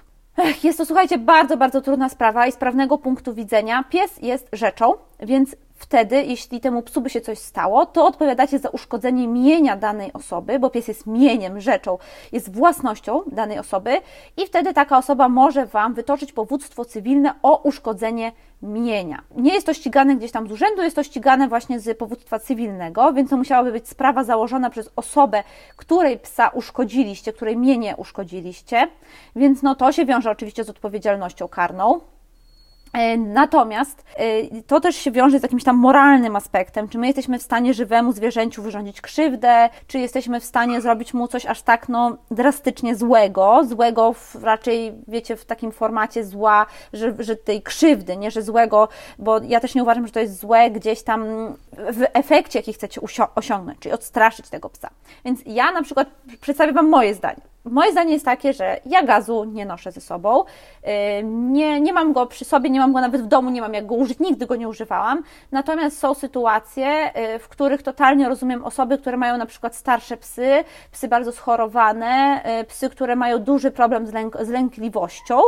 Jest 0.63 0.77
to, 0.77 0.85
słuchajcie, 0.85 1.17
bardzo, 1.17 1.57
bardzo 1.57 1.81
trudna 1.81 2.09
sprawa 2.09 2.47
i 2.47 2.51
z 2.51 2.55
prawnego 2.55 2.97
punktu 2.97 3.33
widzenia 3.33 3.83
pies 3.89 4.17
jest 4.21 4.49
rzeczą, 4.53 4.93
więc 5.19 5.55
wtedy, 5.85 6.23
jeśli 6.23 6.59
temu 6.59 6.81
psu 6.81 7.01
by 7.01 7.09
się 7.09 7.21
coś 7.21 7.39
stało, 7.39 7.85
to 7.85 8.05
odpowiadacie 8.05 8.59
za 8.59 8.69
uszkodzenie 8.69 9.27
mienia 9.27 9.75
danej 9.77 10.13
osoby, 10.13 10.59
bo 10.59 10.69
pies 10.69 10.87
jest 10.87 11.07
mieniem, 11.07 11.61
rzeczą, 11.61 11.97
jest 12.31 12.53
własnością 12.53 13.21
danej 13.27 13.59
osoby 13.59 14.01
i 14.37 14.45
wtedy 14.45 14.73
taka 14.73 14.97
osoba 14.97 15.29
może 15.29 15.65
Wam 15.65 15.93
wytoczyć 15.93 16.33
powództwo 16.33 16.85
cywilne 16.85 17.33
o 17.43 17.61
uszkodzenie 17.63 18.31
mienia. 18.61 19.23
Nie 19.35 19.53
jest 19.53 19.65
to 19.65 19.73
ścigane 19.73 20.15
gdzieś 20.15 20.31
tam 20.31 20.47
z 20.47 20.51
urzędu, 20.51 20.81
jest 20.81 20.95
to 20.95 21.03
ścigane 21.03 21.47
właśnie 21.47 21.79
z 21.79 21.97
powództwa 21.97 22.39
cywilnego, 22.39 23.13
więc 23.13 23.29
to 23.29 23.37
musiałaby 23.37 23.71
być 23.71 23.89
sprawa 23.89 24.23
założona 24.23 24.69
przez 24.69 24.89
osobę, 24.95 25.43
której 25.75 26.19
psa 26.19 26.47
uszkodziliście, 26.49 27.33
której 27.33 27.57
mienie 27.57 27.95
uszkodziliście, 27.97 28.87
więc 29.35 29.63
no 29.63 29.75
to 29.75 29.91
się 29.91 30.05
wiąże 30.05 30.31
oczywiście 30.31 30.63
z 30.63 30.69
odpowiedzialnością 30.69 31.47
karną. 31.47 32.14
E, 32.95 33.17
natomiast 33.17 34.03
e, 34.15 34.61
to 34.61 34.79
też 34.79 34.95
się 34.95 35.11
wiąże 35.11 35.39
z 35.39 35.43
jakimś 35.43 35.63
tam 35.63 35.75
moralnym 35.75 36.35
aspektem, 36.35 36.89
czy 36.89 36.97
my 36.97 37.07
jesteśmy 37.07 37.39
w 37.39 37.41
stanie 37.41 37.73
żywemu 37.73 38.11
zwierzęciu 38.11 38.61
wyrządzić 38.61 39.01
krzywdę, 39.01 39.69
czy 39.87 39.99
jesteśmy 39.99 40.39
w 40.39 40.45
stanie 40.45 40.81
zrobić 40.81 41.13
mu 41.13 41.27
coś 41.27 41.45
aż 41.45 41.61
tak 41.61 41.89
no, 41.89 42.17
drastycznie 42.31 42.95
złego, 42.95 43.61
złego 43.65 44.13
w, 44.13 44.35
raczej, 44.43 44.93
wiecie, 45.07 45.35
w 45.35 45.45
takim 45.45 45.71
formacie 45.71 46.23
zła, 46.23 46.65
że, 46.93 47.13
że 47.19 47.35
tej 47.35 47.61
krzywdy, 47.61 48.17
nie, 48.17 48.31
że 48.31 48.41
złego, 48.41 48.87
bo 49.19 49.39
ja 49.43 49.59
też 49.59 49.75
nie 49.75 49.83
uważam, 49.83 50.07
że 50.07 50.13
to 50.13 50.19
jest 50.19 50.39
złe 50.39 50.71
gdzieś 50.71 51.03
tam 51.03 51.23
w 51.71 52.03
efekcie, 52.13 52.59
jaki 52.59 52.73
chcecie 52.73 53.01
osiągnąć, 53.35 53.79
czyli 53.79 53.95
odstraszyć 53.95 54.49
tego 54.49 54.69
psa. 54.69 54.89
Więc 55.25 55.39
ja 55.45 55.71
na 55.71 55.83
przykład 55.83 56.07
przedstawię 56.41 56.73
Wam 56.73 56.89
moje 56.89 57.13
zdanie. 57.13 57.54
Moje 57.65 57.91
zdanie 57.91 58.13
jest 58.13 58.25
takie, 58.25 58.53
że 58.53 58.79
ja 58.85 59.03
gazu 59.03 59.43
nie 59.43 59.65
noszę 59.65 59.91
ze 59.91 60.01
sobą, 60.01 60.43
nie, 61.23 61.81
nie 61.81 61.93
mam 61.93 62.13
go 62.13 62.25
przy 62.25 62.45
sobie, 62.45 62.69
nie 62.69 62.79
mam 62.79 62.93
go 62.93 63.01
nawet 63.01 63.21
w 63.21 63.27
domu, 63.27 63.49
nie 63.49 63.61
mam 63.61 63.73
jak 63.73 63.85
go 63.85 63.95
użyć, 63.95 64.19
nigdy 64.19 64.45
go 64.45 64.55
nie 64.55 64.67
używałam. 64.67 65.23
Natomiast 65.51 65.99
są 65.99 66.13
sytuacje, 66.13 67.11
y, 67.35 67.39
w 67.39 67.47
których 67.47 67.83
totalnie 67.83 68.29
rozumiem 68.29 68.65
osoby, 68.65 68.97
które 68.97 69.17
mają 69.17 69.37
na 69.37 69.45
przykład 69.45 69.75
starsze 69.75 70.17
psy, 70.17 70.63
psy 70.91 71.07
bardzo 71.07 71.31
schorowane, 71.31 72.41
y, 72.61 72.63
psy, 72.63 72.89
które 72.89 73.15
mają 73.15 73.39
duży 73.39 73.71
problem 73.71 74.07
z, 74.07 74.13
lęk, 74.13 74.37
z 74.41 74.49
lękliwością, 74.49 75.39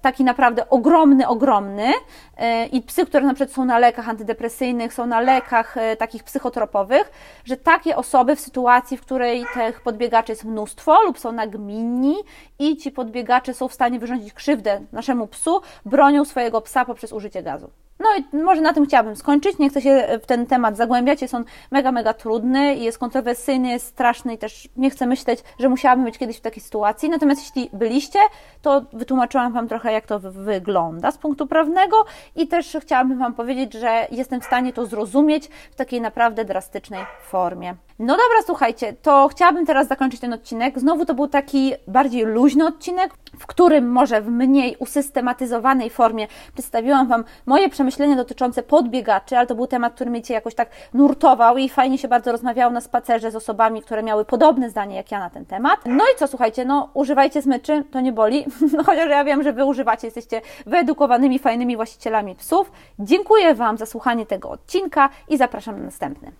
taki 0.00 0.24
naprawdę 0.24 0.68
ogromny, 0.70 1.28
ogromny 1.28 1.88
y, 1.88 2.66
i 2.72 2.82
psy, 2.82 3.06
które 3.06 3.26
na 3.26 3.34
przykład 3.34 3.54
są 3.54 3.64
na 3.64 3.78
lekach 3.78 4.08
antydepresyjnych, 4.08 4.94
są 4.94 5.06
na 5.06 5.20
lekach 5.20 5.76
takich 5.98 6.24
psychotropowych, 6.24 7.12
że 7.44 7.56
takie 7.56 7.96
osoby 7.96 8.36
w 8.36 8.40
sytuacji, 8.40 8.96
w 8.96 9.00
której 9.00 9.44
tych 9.54 9.80
podbiegaczy 9.80 10.32
jest 10.32 10.44
mnóstwo 10.44 11.02
lub 11.02 11.18
są 11.18 11.32
na 11.32 11.46
gminni 11.64 12.16
i 12.58 12.76
ci 12.76 12.90
podbiegacze 12.90 13.54
są 13.54 13.68
w 13.68 13.74
stanie 13.74 13.98
wyrządzić 13.98 14.32
krzywdę 14.32 14.80
naszemu 14.92 15.26
psu, 15.26 15.60
bronią 15.84 16.24
swojego 16.24 16.60
psa 16.60 16.84
poprzez 16.84 17.12
użycie 17.12 17.42
gazu. 17.42 17.70
No 17.98 18.08
i 18.18 18.36
może 18.36 18.60
na 18.60 18.72
tym 18.72 18.86
chciałabym 18.86 19.16
skończyć. 19.16 19.58
Nie 19.58 19.70
chcę 19.70 19.80
się 19.80 20.18
w 20.22 20.26
ten 20.26 20.46
temat 20.46 20.76
zagłębiać. 20.76 21.22
Jest 21.22 21.34
on 21.34 21.44
mega, 21.70 21.92
mega 21.92 22.14
trudny, 22.14 22.74
jest 22.74 22.98
kontrowersyjny, 22.98 23.68
jest 23.68 23.86
straszny 23.86 24.34
i 24.34 24.38
też 24.38 24.68
nie 24.76 24.90
chcę 24.90 25.06
myśleć, 25.06 25.40
że 25.58 25.68
musiałabym 25.68 26.04
być 26.04 26.18
kiedyś 26.18 26.36
w 26.36 26.40
takiej 26.40 26.62
sytuacji. 26.62 27.08
Natomiast 27.10 27.40
jeśli 27.40 27.70
byliście, 27.72 28.18
to 28.62 28.82
wytłumaczyłam 28.92 29.52
Wam 29.52 29.68
trochę, 29.68 29.92
jak 29.92 30.06
to 30.06 30.20
wygląda 30.20 31.10
z 31.10 31.18
punktu 31.18 31.46
prawnego 31.46 32.04
i 32.36 32.48
też 32.48 32.76
chciałabym 32.80 33.18
Wam 33.18 33.34
powiedzieć, 33.34 33.72
że 33.72 34.06
jestem 34.10 34.40
w 34.40 34.44
stanie 34.44 34.72
to 34.72 34.86
zrozumieć 34.86 35.48
w 35.48 35.74
takiej 35.74 36.00
naprawdę 36.00 36.44
drastycznej 36.44 37.04
formie. 37.22 37.74
No 37.98 38.12
dobra, 38.12 38.42
słuchajcie, 38.46 38.92
to 39.02 39.28
chciałabym 39.28 39.66
teraz 39.66 39.88
zakończyć 39.88 40.20
ten 40.20 40.32
odcinek. 40.32 40.78
Znowu 40.78 41.06
to 41.06 41.14
był 41.14 41.28
taki 41.28 41.72
bardziej 41.88 42.24
luźny 42.24 42.66
odcinek, 42.66 43.14
w 43.38 43.46
którym 43.46 43.92
może 43.92 44.20
w 44.20 44.28
mniej 44.30 44.76
usystematyzowanej 44.78 45.90
formie 45.90 46.26
przedstawiłam 46.54 47.08
Wam 47.08 47.24
moje 47.46 47.68
przemyślenia 47.84 48.16
dotyczące 48.16 48.62
podbiegaczy, 48.62 49.36
ale 49.36 49.46
to 49.46 49.54
był 49.54 49.66
temat, 49.66 49.94
który 49.94 50.10
mnie 50.10 50.22
Cię 50.22 50.34
jakoś 50.34 50.54
tak 50.54 50.70
nurtował 50.94 51.56
i 51.56 51.68
fajnie 51.68 51.98
się 51.98 52.08
bardzo 52.08 52.32
rozmawiało 52.32 52.72
na 52.72 52.80
spacerze 52.80 53.30
z 53.30 53.36
osobami, 53.36 53.82
które 53.82 54.02
miały 54.02 54.24
podobne 54.24 54.70
zdanie 54.70 54.96
jak 54.96 55.10
ja 55.10 55.18
na 55.18 55.30
ten 55.30 55.46
temat. 55.46 55.80
No 55.86 56.04
i 56.04 56.18
co, 56.18 56.26
słuchajcie, 56.26 56.64
no 56.64 56.88
używajcie 56.94 57.42
smyczy, 57.42 57.84
to 57.90 58.00
nie 58.00 58.12
boli, 58.12 58.46
no, 58.76 58.84
chociaż 58.84 59.10
ja 59.10 59.24
wiem, 59.24 59.42
że 59.42 59.52
Wy 59.52 59.64
używacie, 59.64 60.06
jesteście 60.06 60.40
wyedukowanymi, 60.66 61.38
fajnymi 61.38 61.76
właścicielami 61.76 62.34
psów. 62.34 62.72
Dziękuję 62.98 63.54
Wam 63.54 63.78
za 63.78 63.86
słuchanie 63.86 64.26
tego 64.26 64.50
odcinka 64.50 65.08
i 65.28 65.36
zapraszam 65.36 65.78
na 65.78 65.84
następny. 65.84 66.32